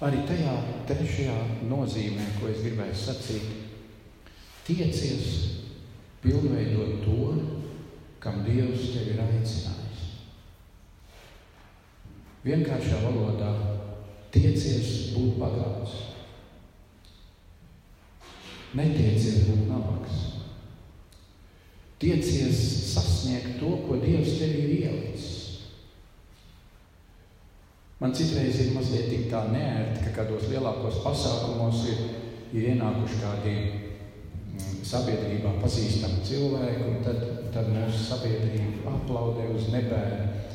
arī 0.01 0.23
tajā 0.29 0.53
trešajā 0.89 1.37
nozīmē, 1.69 2.27
ko 2.39 2.49
es 2.49 2.63
gribēju 2.65 2.97
sacīt. 2.97 3.51
Tiecies 4.65 5.27
pilnveidot 6.23 7.03
to, 7.05 7.35
kam 8.21 8.43
Dievs 8.47 8.93
tevi 8.95 9.15
ir 9.15 9.21
aicinājis. 9.25 10.07
Vienkāršā 12.45 13.03
valodā 13.05 13.51
tiecies 14.33 15.13
būt 15.17 15.37
bagāts. 15.41 15.97
Netiecies 18.79 19.49
būt 19.49 19.67
nabaks. 19.69 20.27
Tiecies 22.01 22.61
sasniegt 22.95 23.59
to, 23.61 23.75
ko 23.85 23.99
Dievs 24.01 24.39
tev 24.39 24.55
ir 24.57 24.71
ielicis. 24.79 25.20
Man 28.01 28.15
citreiz 28.17 28.57
ir 28.63 28.71
mazliet 28.73 29.27
tā 29.29 29.43
neērti, 29.53 30.07
ka 30.07 30.23
kādos 30.23 30.47
lielākos 30.49 31.03
pasākumos 31.05 31.83
ir, 31.93 31.99
ir 32.57 32.71
ienākuši 32.73 33.19
kādi 33.21 33.53
mm, 33.61 34.79
sabiedrībā 34.89 35.53
pazīstami 35.61 36.23
cilvēki, 36.25 36.87
un 36.89 37.03
tad, 37.05 37.27
tad 37.53 37.69
mūsu 37.75 38.07
sabiedrība 38.07 38.95
aplaudē 38.95 39.51
uz 39.53 39.69
nebēnu. 39.75 40.47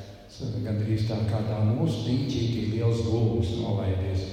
Gan 0.65 0.81
drīz 0.81 1.05
tā 1.05 1.19
kā 1.29 1.43
tā 1.45 1.60
mūsu 1.69 2.01
dīķītī 2.08 2.63
liels 2.73 3.05
gulbis 3.05 3.53
nolaidies. 3.62 4.23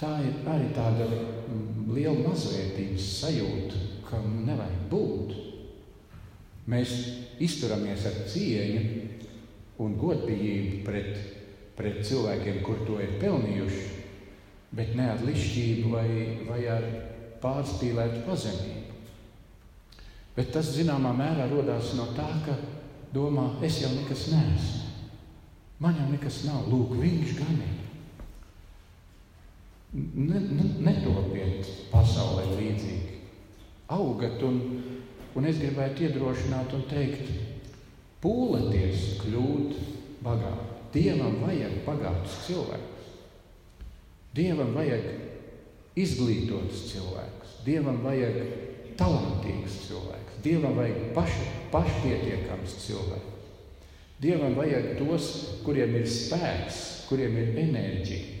Tā 0.00 0.10
ir 0.24 0.36
arī 0.52 0.68
tāda 0.76 1.06
mm, 1.08 1.88
liela 1.96 2.26
mazvērtības 2.26 3.08
sajūta, 3.22 3.80
kam 4.10 4.44
nevajag 4.44 4.84
būt. 4.92 5.32
Mēs 6.70 6.92
izturamies 7.40 8.04
ar 8.04 8.20
cieņu 8.28 8.84
un 9.80 9.96
godbijību 10.00 10.82
pret, 10.84 11.14
pret 11.78 12.02
cilvēkiem, 12.04 12.60
kur 12.66 12.82
to 12.86 12.98
ir 13.00 13.16
pelnījuši, 13.22 13.86
bet 14.76 14.92
ne 14.98 15.08
ar 15.14 15.24
lišķību 15.24 15.94
vai, 15.94 16.10
vai 16.48 16.60
ar 16.70 16.86
pārspīlētu 17.42 18.24
pazemību. 18.26 18.98
Bet 20.36 20.52
tas 20.54 20.70
zināmā 20.76 21.12
mērā 21.16 21.48
radās 21.50 21.94
no 21.98 22.10
tā, 22.16 22.28
ka 22.44 22.54
domā, 23.14 23.50
es 23.66 23.80
jau 23.82 23.90
nekas 23.96 24.28
neesmu. 24.32 24.86
Man 25.80 25.96
jau 25.96 26.10
nekas 26.10 26.42
nav, 26.44 26.66
lūk, 26.68 26.92
viņš 27.00 27.36
gan 27.38 27.62
ir. 27.64 27.76
Ne, 29.96 30.38
ne, 30.38 30.66
netopiet 30.86 31.66
pasaulē 31.90 32.44
līdzīgi 32.52 33.16
augat. 33.90 34.42
Un, 34.46 34.60
un 35.34 35.48
es 35.48 35.58
gribētu 35.58 36.04
iedrošināt 36.06 36.76
un 36.76 36.84
teikt, 36.90 37.32
pūlieties 38.22 39.20
kļūt 39.22 39.76
bagāti. 40.24 40.66
Dievam 40.94 41.38
vajag 41.44 41.76
bagātus 41.86 42.36
cilvēkus. 42.48 43.10
Dievam 44.34 44.72
vajag 44.74 45.06
izglītotus 45.98 46.86
cilvēkus. 46.90 47.54
Dievam 47.66 48.00
vajag 48.04 48.40
talantīgus 48.98 49.76
cilvēkus. 49.86 50.40
Dievam 50.44 50.74
vajag 50.78 51.12
paš, 51.16 51.36
pašpietiekams 51.72 52.74
cilvēkus. 52.86 53.46
Dievam 54.20 54.58
vajag 54.58 54.92
tos, 54.98 55.30
kuriem 55.64 55.94
ir 56.00 56.10
spēks, 56.10 56.82
kuriem 57.08 57.38
ir 57.40 57.54
enerģija. 57.62 58.36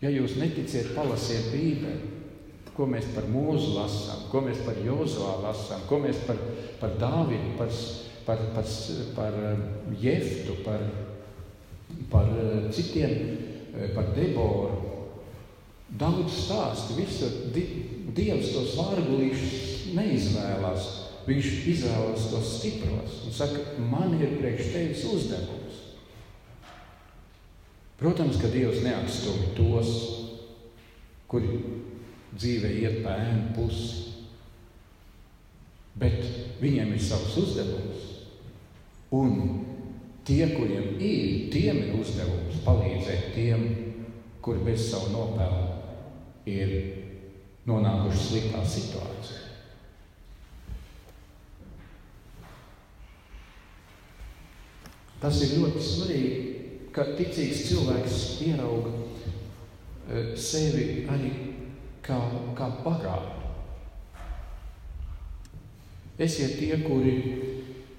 Ja 0.00 0.08
jūs 0.14 0.38
neticiet, 0.40 0.94
palasiet 0.96 1.50
Bībeli 1.52 2.20
ko 2.80 2.86
mēs 2.88 3.10
par 3.12 3.26
mūzu 3.28 3.74
lasām, 3.76 4.22
ko 4.32 4.40
mēs 4.46 4.62
par 4.64 4.78
Jozovā 4.80 5.34
lasām, 5.42 5.82
ko 5.84 5.98
mēs 6.00 6.22
par, 6.24 6.38
par 6.80 6.94
Dāvidu, 7.00 7.52
par, 7.58 7.68
par, 8.30 8.38
par, 8.54 8.64
par 9.14 9.32
um, 9.32 9.94
Jeftu, 10.00 10.52
par, 10.64 10.80
par 12.10 12.28
uh, 12.30 12.70
citiem, 12.72 13.36
uh, 13.74 13.94
par 13.94 14.14
Deboru. 14.14 14.86
Daudz 15.90 16.44
stāstu, 16.44 16.94
visur 17.00 17.32
di, 17.54 17.64
Dievs 18.14 18.52
tos 18.54 18.76
vārgulīšus 18.78 19.90
neizvēlās. 19.96 20.86
Viņš 21.26 21.48
izvēlas 21.70 22.28
tos 22.30 22.52
stipros 22.58 23.20
un 23.26 23.34
saka, 23.34 23.74
man 23.90 24.14
ir 24.18 24.38
priekš 24.38 24.70
tevis 24.72 25.02
uzdevums. 25.10 25.80
Protams, 28.00 28.38
ka 28.40 28.48
Dievs 28.50 28.80
neatstumj 28.86 29.50
tos, 29.58 29.90
kuri 31.30 31.58
dzīve 32.32 32.70
iet 32.80 33.02
pa 33.04 33.18
ēnu 33.26 33.50
pusi. 33.58 34.06
Bet 36.00 36.22
viņiem 36.62 36.94
ir 36.94 37.02
savs 37.02 37.36
uzdevums. 37.42 38.09
Un 39.10 39.64
tie, 40.24 40.44
kuriem 40.54 40.94
ir, 41.02 41.50
tiem 41.50 41.80
ir 41.82 41.94
uzdevums 41.98 42.60
palīdzēt 42.62 43.32
tiem, 43.34 43.64
kuri 44.40 44.62
bez 44.68 44.86
savu 44.92 45.10
nopelnu 45.10 45.80
ir 46.46 46.74
nonākuši 47.66 48.26
sliktā 48.28 48.62
situācijā. 48.64 49.40
Tas 55.20 55.42
ir 55.44 55.58
ļoti 55.58 55.82
svarīgi, 55.84 56.36
ka 56.94 57.04
ticīgs 57.18 57.66
cilvēks 57.68 58.22
ierauga 58.46 58.94
eh, 58.94 60.30
sevi 60.38 61.04
arī 61.12 61.34
kā, 62.06 62.16
kā 62.56 62.70
bagāti. 62.86 63.36
Esiet 66.20 66.56
tie, 66.60 66.78
kuri 66.84 67.14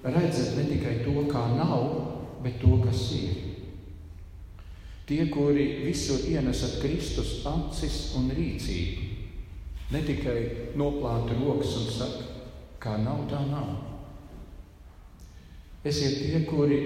redzat 0.04 0.56
ne 0.58 0.66
tikai 0.68 1.00
to, 1.04 1.14
kā 1.30 1.42
nav, 1.56 1.86
bet 2.42 2.58
to, 2.62 2.76
kas 2.82 3.06
ir. 3.16 3.38
Tie, 5.06 5.24
kuri 5.30 5.84
visur 5.84 6.22
ienesat 6.30 6.78
Kristus 6.82 7.40
acis 7.46 8.12
un 8.18 8.30
rīcību, 8.34 9.08
ne 9.92 10.02
tikai 10.06 10.36
noplāta 10.78 11.36
rokas 11.38 11.74
un 11.80 11.90
saka, 11.92 12.28
kā 12.82 12.96
nav, 13.02 13.26
tā 13.30 13.42
nav. 13.50 13.74
Esiet 15.84 16.22
tie, 16.22 16.44
kuri 16.46 16.80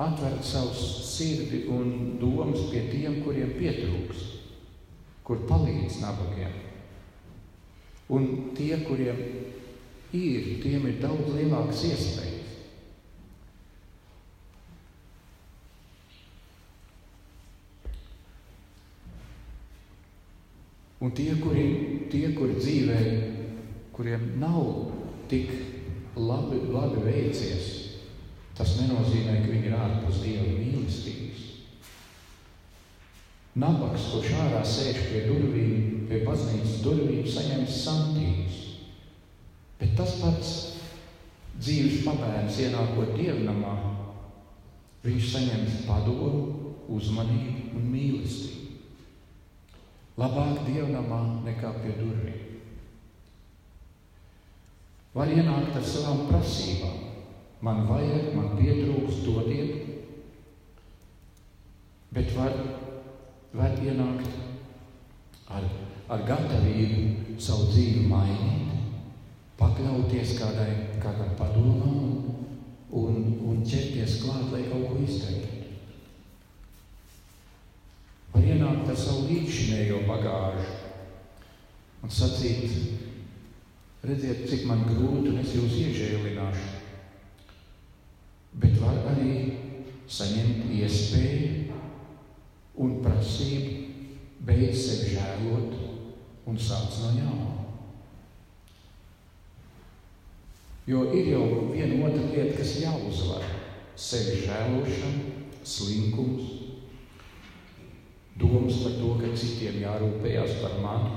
atverat 0.00 0.44
savus 0.44 0.82
sirdi 1.06 1.64
un 1.70 2.18
domas 2.20 2.66
pie 2.72 2.88
tiem, 2.90 3.22
kuriem 3.24 3.54
pietrūks 3.58 4.30
kur 5.30 5.44
palīdz 5.46 6.00
nabagiem. 6.02 6.54
Un 8.10 8.24
tie, 8.58 8.72
kuriem 8.82 9.20
ir, 10.16 10.50
tiem 10.62 10.86
ir 10.90 10.98
daudz 11.02 11.30
lielākas 11.34 11.84
iespējas. 11.90 12.30
Un 21.00 21.14
tie, 21.16 21.32
kuri, 21.40 21.66
tie, 22.12 22.26
kuri 22.36 22.58
dzīvē, 22.58 22.98
kuriem 23.96 24.34
nav 24.42 24.90
tik 25.30 25.48
labi, 26.18 26.58
labi 26.68 27.06
veicies, 27.06 27.70
tas 28.58 28.74
nenozīmē, 28.82 29.38
ka 29.40 29.48
viņi 29.48 29.70
ir 29.70 29.78
ārpus 29.78 30.20
Dieva 30.20 30.44
mīlestības. 30.58 31.46
Nabaks, 33.60 34.10
kurš 34.12 34.34
ārā 34.44 34.60
sēž 34.60 35.00
pie 35.08 35.24
durvīm, 35.30 36.04
pie 36.10 36.20
baznīcas 36.26 36.82
durvīm, 36.84 37.24
saņems 37.24 37.80
santīgus. 37.80 38.69
Bet 39.80 39.96
tas 39.98 40.16
pats 40.20 40.50
dzīves 41.60 42.02
pabērns 42.04 42.58
ienākot 42.60 43.14
dievnamā, 43.16 43.74
viņš 45.04 45.28
saņems 45.32 45.78
padomu, 45.88 46.42
uzmanību 46.90 47.78
un 47.78 47.86
mīlestību. 47.92 48.58
Labāk 50.20 50.64
dievnamā 50.66 51.20
nekā 51.46 51.70
pie 51.80 51.94
durvīm. 51.96 52.46
Var 55.14 55.32
ienākt 55.32 55.78
ar 55.78 55.86
savām 55.86 56.26
prasībām. 56.28 56.98
Man 57.64 57.82
vajag, 57.88 58.30
man 58.36 58.52
pietrūks, 58.56 59.24
dodiet, 59.24 59.88
bet 62.14 62.30
var 62.36 62.54
var 63.52 63.74
ienākt 63.82 64.30
ar, 65.50 65.64
ar 66.10 66.22
gatavību 66.26 67.38
savu 67.42 67.66
dzīvi 67.72 68.04
mainīt, 68.10 68.69
pakļauties 69.60 70.34
kādai, 70.40 70.70
kādam 71.02 71.34
padomam 71.38 72.00
un, 72.96 73.16
un 73.46 73.62
ķerties 73.66 74.20
klāt, 74.24 74.48
lai 74.54 74.64
kaut 74.70 74.88
ko 74.88 74.98
izdarītu. 75.04 75.48
Var 78.32 78.46
ienākt 78.46 78.90
ar 78.90 78.98
savu 78.98 79.26
līdzšinējo 79.28 80.04
bagāžu 80.08 80.68
un 82.00 82.12
sacīt, 82.14 82.70
redziet, 84.06 84.46
cik 84.48 84.64
man 84.70 84.86
grūti, 84.88 85.32
un 85.32 85.40
es 85.42 85.54
jūs 85.56 85.76
iežēlināšu. 85.82 86.68
Bet 88.60 88.78
var 88.82 88.96
arī 89.12 89.34
saņemt 90.10 90.70
iespēju 90.74 91.76
un 92.80 92.96
prasību 93.04 93.76
beidz 94.46 94.86
sevi 94.86 95.14
žēlot 95.14 95.74
un 96.48 96.58
sāc 96.58 96.96
no 97.02 97.12
jauna. 97.18 97.59
Jo 100.88 101.04
ir 101.14 101.32
jau 101.34 101.44
viena 101.72 101.98
otra 102.06 102.24
lieta, 102.30 102.56
kas 102.58 102.78
jāuzvar. 102.80 103.44
Sevi 104.00 104.46
žēlošana, 104.46 105.34
slinkums, 105.66 106.54
domas 108.40 108.80
par 108.80 108.96
to, 108.96 109.10
ka 109.20 109.34
citiem 109.36 109.82
jārūpējas 109.82 110.56
par 110.62 110.78
mani, 110.80 111.12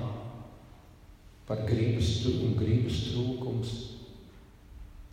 par 1.47 1.63
gribas 1.69 2.11
un 2.27 2.57
gribas 2.59 2.99
trūkums. 3.07 3.73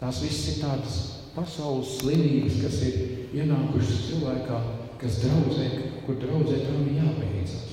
Tās 0.01 0.23
viss 0.25 0.49
ir 0.51 0.63
tādas 0.65 0.99
pasaules 1.35 1.99
slimības, 2.01 2.59
kas 2.65 2.81
ir 2.89 2.97
ienākušas 3.37 4.07
cilvēkā, 4.09 4.61
kas 5.01 5.21
draudzē, 5.23 5.69
kur 6.07 6.19
draudzē 6.23 6.63
tam 6.65 6.89
ir 6.89 7.03
jābeidzas. 7.03 7.69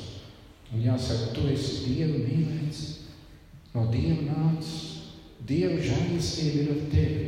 Un 0.74 0.84
jāsaka, 0.84 1.32
tu 1.34 1.48
esi 1.50 1.88
Dieva 1.88 2.20
mīlēts, 2.20 2.84
no 3.74 3.88
Dieva 3.94 4.28
nācis. 4.28 4.97
Dieva 5.46 5.78
žēlastība 5.78 6.64
ir 6.64 6.72
ar 6.74 6.86
tevi. 6.92 7.26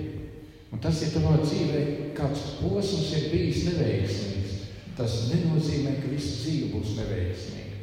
Un 0.69 0.81
tas, 0.83 1.01
ja 1.01 1.09
tavā 1.13 1.37
dzīvē 1.41 1.83
kāds 2.17 2.41
posms 2.59 3.13
ir 3.17 3.29
bijis 3.31 3.63
neveiksmīgs, 3.69 4.57
tas 4.97 5.15
nenozīmē, 5.31 5.95
ka 6.01 6.11
visa 6.11 6.35
dzīve 6.41 6.73
būs 6.75 6.95
neveiksmīga. 6.99 7.79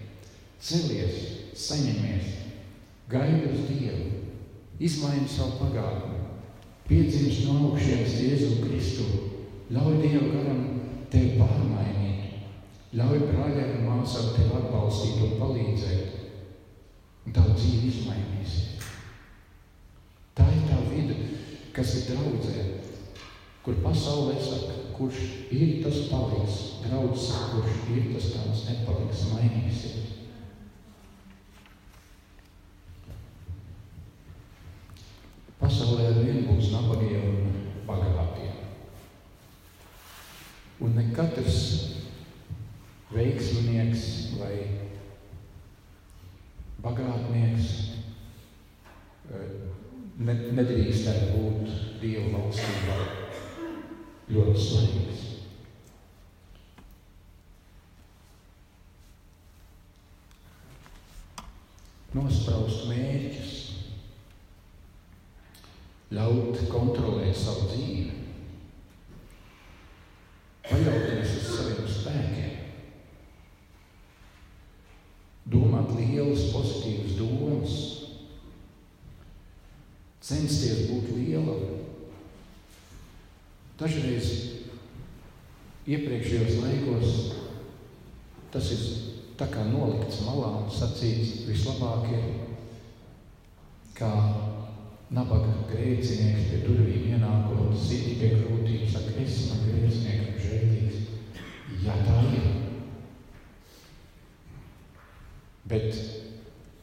Celies, 0.67 1.17
saņemies, 1.57 2.31
gaidi 3.11 3.51
uz 3.53 3.65
Dievu, 3.71 4.07
izmaini 4.83 5.29
savu 5.31 5.59
pagātni, 5.61 6.23
piedzimst 6.87 7.47
no 7.47 7.71
augšienes 7.71 8.19
Jēzu 8.23 8.61
Kristu, 8.63 9.07
ļauj 9.75 9.99
Dievu 10.05 10.31
garam 10.35 10.63
tevi 11.11 11.35
pārmainīt, 11.41 12.39
ļauj 12.97 13.23
brāļiem 13.27 13.77
un 13.81 13.89
māsām 13.91 14.31
tevi 14.37 14.55
atbalstīt 14.61 15.23
un 15.27 15.37
palīdzēt, 15.41 16.19
un 17.27 17.35
tavu 17.35 17.59
dzīvi 17.59 17.91
izmainīsies. 17.91 18.76
Tā 20.37 20.45
ir 20.53 20.67
tā 20.69 20.81
vide, 20.91 21.17
kas 21.73 21.95
ir 21.97 22.11
draudzē, 22.11 22.65
kur 23.65 23.79
pasaulē 23.85 24.37
saka, 24.37 24.75
kurš 24.97 25.23
ir 25.53 25.79
tas 25.85 26.03
paliks, 26.11 26.59
draugs, 26.85 27.31
kurš 27.53 27.79
ir 27.95 28.11
tas 28.13 28.29
tāds 28.35 28.67
nepaliks, 28.69 29.25
mainīsies. 29.33 30.13
Pasaulē 35.57 36.11
ar 36.11 36.21
vienu 36.21 36.45
būs 36.51 36.69
nabagie 36.75 37.17
un 37.17 37.57
bagātie. 37.89 38.53
Un 40.85 40.93
ne 41.01 41.09
katrs 41.17 41.63
veiksminieks 43.09 44.37
vai 44.37 44.55
bagātnieks 46.85 47.96
nedrīkstētu 50.17 51.33
būt 51.37 51.73
Dieva 52.01 52.31
valstībā 52.33 52.97
ļoti 54.33 54.63
svarīgs. 54.63 55.25
Nospraust 62.17 62.87
mērķus, 62.89 63.57
ļaut 66.17 66.63
kontrolēt 66.71 67.37
savu 67.37 67.67
dzīvi, 67.75 68.15
paļauties 70.71 71.35
uz 71.43 71.51
saviem 71.51 71.93
spēkiem, 71.93 72.57
domāt 75.53 75.93
lielas 75.99 76.49
pozitīvas 76.55 77.19
domas, 77.21 77.77
censties 80.27 80.87
būt 80.91 81.13
lielam. 81.15 81.65
Dažreiz 83.79 84.31
iepriekšējos 85.87 86.63
laikos 86.65 87.19
tas 88.51 88.71
ir 88.73 88.85
tā 89.37 89.47
kā 89.53 89.67
nolikts 89.69 90.23
malā 90.25 90.49
un 90.63 90.71
sacīts, 90.73 91.45
vislabāk 91.47 92.09
ir, 92.17 92.29
kā 93.97 94.11
nabaga 95.13 95.53
grēcinieks 95.71 96.49
pie 96.51 96.63
durvīm 96.65 97.11
ienākot, 97.15 97.77
siti 97.79 98.17
pie 98.21 98.33
krūtīm, 98.41 98.87
saka, 98.91 99.13
es 99.23 99.43
man 99.51 99.63
grēciniekam 99.69 100.41
žēlīgs. 100.47 101.03
Jā, 101.85 101.99
tā 102.07 102.17
ir. 102.33 102.49
Bet 105.69 106.01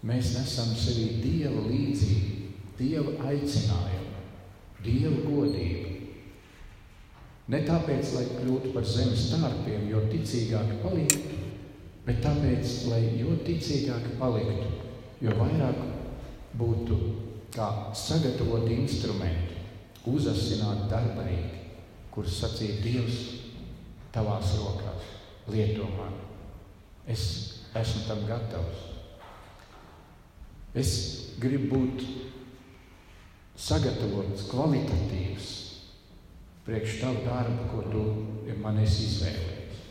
mēs 0.06 0.36
nesam 0.38 0.72
sevī 0.78 1.10
Dieva 1.24 1.66
līdzību. 1.66 2.33
Dieva 2.80 3.14
aicinājumu, 3.30 4.22
Dieva 4.84 5.20
godību. 5.28 5.92
Ne 7.54 7.60
tāpēc, 7.68 8.14
lai 8.16 8.24
kļūtu 8.32 8.72
par 8.74 8.86
zemes 8.88 9.28
tārpiem, 9.34 9.90
jo 9.92 10.06
ticīgāki 10.10 10.80
paliktu, 10.84 11.40
bet 12.08 12.22
tāpēc, 12.24 12.72
lai 12.92 13.02
jo 13.20 13.36
ticīgāki 13.46 14.16
paliktu, 14.20 14.70
jo 15.24 15.36
vairāk 15.40 15.84
būtu 16.60 17.00
kā 17.54 17.70
sagatavot 17.96 18.66
instrumenti, 18.72 19.60
uzasināt 20.10 20.88
darbarīgi, 20.92 21.62
kurus 22.14 22.40
sacīja 22.42 22.80
Dievs 22.84 23.20
tavās 24.16 24.56
rokās, 24.60 25.10
lieto 25.52 25.88
man. 25.98 26.16
Es 27.08 27.24
esmu 27.76 28.06
tam 28.08 28.24
gatavs. 28.30 28.90
Es 30.74 30.94
gribu 31.42 31.76
būt 31.76 32.06
sagatavots, 33.60 34.48
kvalitatīvs 34.50 35.50
priekš 36.66 37.00
tavu 37.02 37.26
darbu, 37.26 37.68
ko 37.72 37.84
tu 37.92 38.04
man 38.64 38.80
esi 38.80 39.08
izvēlējies. 39.10 39.82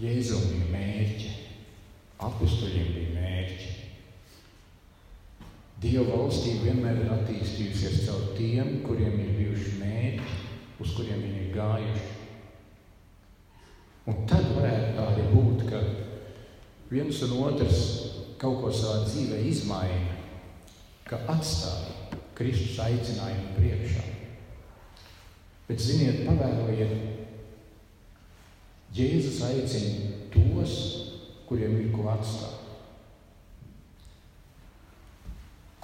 Jēzum 0.00 0.46
bija 0.48 0.68
mērķi, 0.72 1.34
apstuļiem 2.24 2.88
bija 2.94 3.10
mērķi. 3.18 3.74
Dieva 5.80 6.06
valstība 6.08 6.70
vienmēr 6.70 7.02
ir 7.02 7.12
attīstījusies 7.18 8.06
caur 8.06 8.30
tiem, 8.38 8.80
kuriem 8.86 9.20
ir 9.20 9.36
bijuši 9.36 9.76
mērķi, 9.80 10.40
uz 10.80 10.96
kuriem 10.96 11.20
viņi 11.26 11.44
ir 11.44 11.54
gājuši. 11.58 12.19
Un 14.08 14.24
tad 14.28 14.46
varētu 14.56 15.02
arī 15.04 15.26
būt, 15.34 15.66
ka 15.68 15.80
viens 16.90 17.20
un 17.26 17.36
otrs 17.44 17.82
kaut 18.40 18.62
ko 18.62 18.72
savā 18.72 19.04
dzīvē 19.04 19.42
izmaina, 19.50 20.16
ka 21.04 21.20
atstāja 21.28 22.18
Kristus 22.38 22.78
aicinājumu 22.80 23.56
priekšā. 23.58 24.04
Bet, 25.68 25.82
ziniet, 25.84 26.22
pavērojiet, 26.24 26.94
Jēzus 28.96 29.42
aicina 29.46 30.16
tos, 30.34 30.72
kuriem 31.46 31.76
ir 31.78 31.92
ko 31.92 32.08
atstāt. 32.10 32.56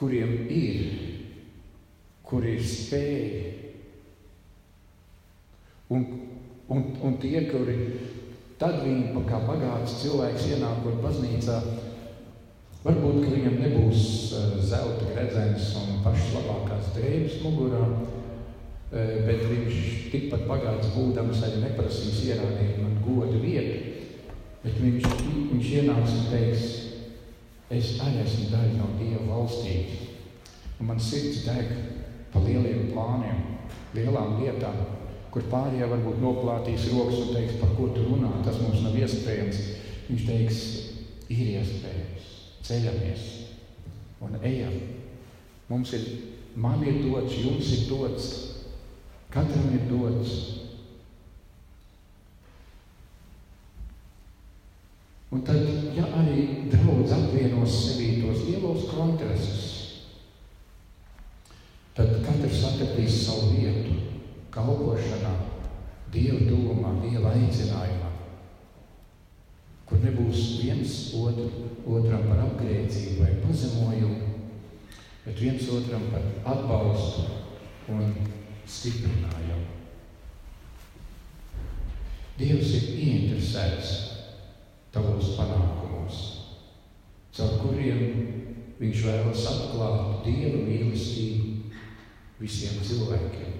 Kuriem 0.00 0.48
ir, 0.52 0.80
kur 2.26 2.44
ir 2.44 2.64
spēja. 2.66 3.52
Un 5.94 6.08
Un, 6.68 6.82
un 7.06 7.18
tie, 7.22 7.44
kuri 7.46 7.76
tad 8.58 8.80
viņi 8.82 9.24
kā 9.28 9.38
bagāts 9.46 10.00
cilvēks 10.00 10.48
ienākot 10.56 10.98
baznīcā, 11.04 11.60
varbūt 12.86 13.20
viņam 13.22 13.60
nebūs 13.60 14.02
uh, 14.34 14.56
zelta 14.66 15.10
gredzens 15.12 15.72
un 15.78 16.00
pašas 16.02 16.32
labākās 16.34 16.90
drēbes 16.96 17.38
mugurā, 17.44 17.84
uh, 17.86 18.08
bet 19.28 19.44
viņš 19.46 19.78
tikpat 20.10 20.46
bagāts 20.50 20.90
būdams 20.96 21.44
arī 21.46 21.62
neprasīs 21.68 22.24
ierādīt 22.32 22.80
man 22.82 22.98
godu 23.04 23.38
vietu, 23.42 23.94
bet 24.64 24.82
viņš, 24.82 25.08
viņš 25.52 25.72
ienāks 25.80 26.18
un 26.18 26.28
teiks, 26.32 26.66
es 27.70 27.94
arī 28.02 28.24
esmu 28.24 28.50
daļa 28.50 28.74
no 28.80 28.90
Dieva 28.98 29.24
valstības. 29.28 30.02
Un 30.80 30.90
man 30.90 30.98
sirds 31.00 31.44
deg 31.46 31.70
pa 32.32 32.42
lieliem 32.42 32.90
plāniem, 32.90 33.42
lielām 33.94 34.40
lietām, 34.42 34.95
kur 35.37 35.45
pārējie 35.53 35.84
varbūt 35.91 36.22
noplātīs 36.22 36.87
rokas 36.95 37.18
un 37.20 37.34
teiks, 37.34 37.59
par 37.61 37.74
ko 37.76 37.91
tu 37.93 38.07
runā, 38.07 38.30
tas 38.41 38.57
mums 38.57 38.80
nav 38.80 38.95
iespējams. 38.97 39.59
Viņš 40.07 40.22
teiks, 40.24 40.61
ir 41.28 41.51
iespējams, 41.59 42.30
ceļamies 42.64 43.26
un 44.24 44.39
ejam. 44.41 44.78
Mums 45.68 45.93
ir, 45.99 46.07
man 46.57 46.80
ir 46.89 47.03
dots, 47.03 47.37
jums 47.37 47.68
ir 47.74 47.84
dots, 47.91 48.30
katram 49.34 49.76
ir 49.76 49.84
dots. 49.91 50.32
Un 55.37 55.45
tad, 55.45 55.68
ja 56.01 56.09
arī 56.22 56.49
draudz 56.72 57.12
apvienos 57.12 57.76
sevī 57.82 58.22
tos 58.22 58.41
lielos 58.49 58.89
kontrastus, 58.89 59.70
tad 61.93 62.22
katrs 62.24 62.68
atradīs 62.72 63.24
savu 63.26 63.53
vietu 63.53 64.15
kalpošanā, 64.57 65.34
Dieva 66.14 66.46
domā, 66.48 66.94
Dieva 67.02 67.32
aicinājumā, 67.34 68.11
kur 69.86 70.00
nebūs 70.00 70.42
viens 70.62 70.94
otru, 71.18 71.48
otram 71.84 72.24
par 72.30 72.40
apgrēcību 72.46 73.20
vai 73.20 73.34
pazemojumu, 73.42 74.30
bet 75.26 75.42
viens 75.42 75.68
otram 75.76 76.07
par 76.14 76.24
atbalstu 76.54 77.26
un 77.92 78.14
stiprinājumu. 78.66 79.74
Dievs 82.36 82.72
ir 82.78 82.88
ieinteresēts 83.02 83.92
tavos 84.94 85.34
panākumos, 85.36 86.24
caur 87.36 87.61
kuriem 87.62 88.34
Viņš 88.76 89.04
vēlas 89.07 89.44
atklāt 89.48 90.26
Dieva 90.26 90.59
mīlestību 90.61 91.70
visiem 92.42 92.82
cilvēkiem. 92.84 93.54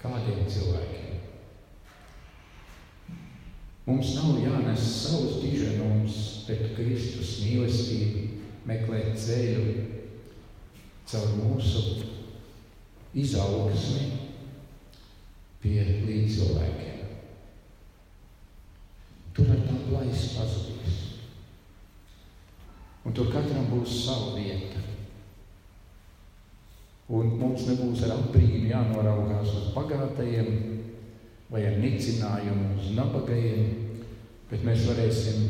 Kādiem 0.00 0.46
cilvēkiem? 0.48 1.00
Mums 3.90 4.14
nav 4.16 4.38
jānes 4.40 4.84
savus 5.02 5.40
diženums, 5.42 6.16
bet 6.46 6.70
Kristus 6.76 7.40
mīlestību 7.44 8.22
meklēt 8.68 9.16
ceļu 9.18 9.74
caur 11.10 11.32
mūsu 11.40 11.82
izaugsmi 13.18 14.06
pie 15.60 15.82
līdzcilvēkiem. 16.06 17.00
Tur 19.34 19.50
ar 19.56 19.64
tā 19.66 19.76
plaisa 19.88 20.30
pazudīs. 20.36 21.00
Un 23.04 23.16
tur 23.16 23.32
katram 23.32 23.68
būs 23.72 24.04
sava 24.04 24.36
vieta. 24.38 24.84
Un 27.10 27.32
mums 27.40 27.64
nebūs 27.66 28.04
ar 28.06 28.12
apbrīnu 28.14 28.68
jānoraugās 28.70 29.50
uz 29.58 29.70
bagātajiem 29.74 30.50
vai 31.50 31.64
ar 31.66 31.80
nicinājumu 31.82 32.76
uz 32.78 32.92
nabagajiem, 32.94 33.72
bet 34.50 34.62
mēs 34.66 34.84
varēsim 34.86 35.48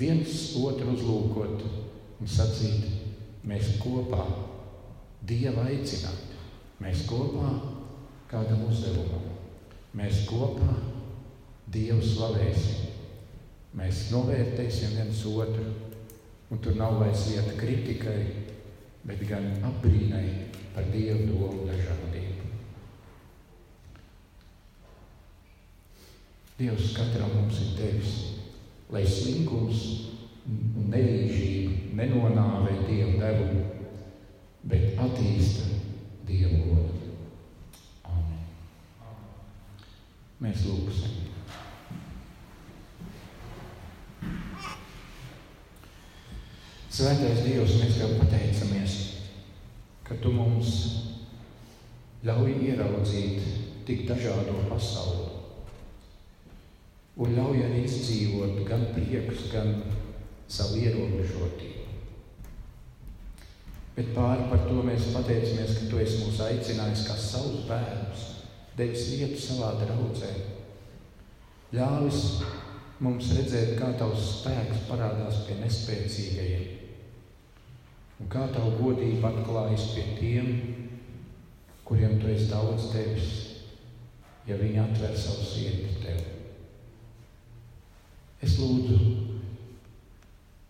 viens 0.00 0.32
otru 0.58 0.96
uzlūkot 0.96 1.62
un 2.18 2.30
sacīt, 2.30 2.88
mēs 3.46 3.76
kopā 3.82 4.26
Dieva 5.28 5.68
aicināti, 5.68 6.36
mēs 6.82 7.04
kopā 7.06 7.52
kādam 8.30 8.66
uzdevumam, 8.66 9.30
mēs 9.98 10.24
kopā 10.26 10.74
Dievu 11.68 12.02
slavēsim, 12.02 12.90
mēs 13.78 14.08
novērtēsim 14.10 14.98
viens 14.98 15.22
otru, 15.30 15.70
un 16.50 16.62
tur 16.64 16.78
nav 16.80 16.98
vairs 17.02 17.28
vieta 17.30 17.54
kritikai, 17.58 18.20
bet 19.06 19.26
gan 19.28 19.50
apbrīnai 19.68 20.47
par 20.78 20.86
Dievu 20.94 21.24
domu 21.26 21.64
dažādību. 21.66 22.44
Dievs 26.58 26.92
katram 26.94 27.32
mums 27.34 27.58
ir 27.64 27.72
devis, 27.78 28.12
lai 28.94 29.02
slinkums 29.02 29.80
un 30.46 30.86
nevīžība 30.94 31.98
nenonāvē 31.98 32.76
Dievu 32.86 33.18
devumu, 33.18 33.64
bet 34.70 35.02
attīsta 35.02 35.66
Dievu 36.30 36.62
godu. 36.68 37.10
Amen. 38.06 38.46
Mēs 40.46 40.62
lūgsim. 40.70 41.26
Svētais 46.86 47.42
Dievs, 47.42 47.80
mēs 47.82 47.98
tev 47.98 48.18
pateicamies, 48.22 48.98
ka 50.08 50.16
tu 50.22 50.30
mums 50.32 50.68
ļauj 52.24 52.54
ieraudzīt 52.64 53.42
tik 53.84 54.06
dažādo 54.08 54.54
pasauli. 54.70 55.26
Un 57.18 57.34
ļauj 57.36 57.64
arī 57.66 57.82
izdzīvot 57.84 58.62
gan 58.68 58.86
prieks, 58.94 59.48
gan 59.52 59.82
savu 60.48 60.80
ierobežotību. 60.80 61.84
Bet 63.98 64.12
pāri 64.14 64.46
par 64.48 64.64
to 64.64 64.80
mēs 64.86 65.10
pateicamies, 65.12 65.74
ka 65.76 65.90
tu 65.90 66.00
esi 66.00 66.22
mūs 66.22 66.40
aicinājis 66.46 67.04
kā 67.10 67.18
savus 67.18 67.66
bērnus, 67.68 68.24
devis 68.78 69.08
vietu 69.12 69.42
savā 69.42 69.74
draudzē, 69.82 70.32
ļāvis 71.74 72.24
mums 73.04 73.34
redzēt, 73.36 73.76
kā 73.76 73.92
tavs 73.98 74.32
spēks 74.38 74.86
parādās 74.88 75.42
pie 75.48 75.58
nespēcīgajiem 75.60 76.77
Un 78.18 78.30
kā 78.32 78.48
tavu 78.50 78.74
godību 78.80 79.22
atklājas 79.28 79.92
pie 79.94 80.04
tiem, 80.18 80.48
kuriem 81.86 82.18
tu 82.18 82.26
esi 82.32 82.48
daudz 82.50 82.90
devis, 82.90 83.30
ja 84.48 84.58
viņi 84.58 84.80
atver 84.82 85.14
savu 85.16 85.46
sirdi 85.46 85.94
tev. 86.02 86.18
Es 88.42 88.58
lūdzu, 88.58 88.98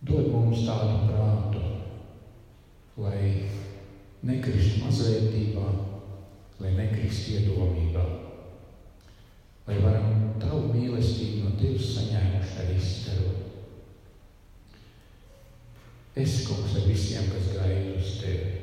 dod 0.08 0.28
mums 0.32 0.64
tādu 0.68 1.08
prātu, 1.08 1.64
lai 3.00 3.48
nekrist 4.28 4.80
mazvērtībā, 4.84 5.66
lai 6.60 6.72
nekrist 6.76 7.32
iedomībā, 7.32 8.04
lai 9.68 9.82
varam 9.84 10.32
tavu 10.42 10.66
mīlestību 10.72 11.44
no 11.44 11.56
tevis 11.60 11.94
saņēmuši 11.96 12.58
arī 12.64 12.80
izdarot. 12.80 13.47
Es, 16.18 16.40
kungs, 16.48 16.74
ar 16.74 16.86
visiem, 16.90 17.28
kas 17.30 17.52
gaida 17.54 17.92
uz 17.94 18.16
tevi 18.18 18.56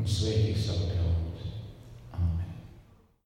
un 0.00 0.08
svētī 0.08 0.56
savu 0.58 0.88
draugu. 0.90 1.19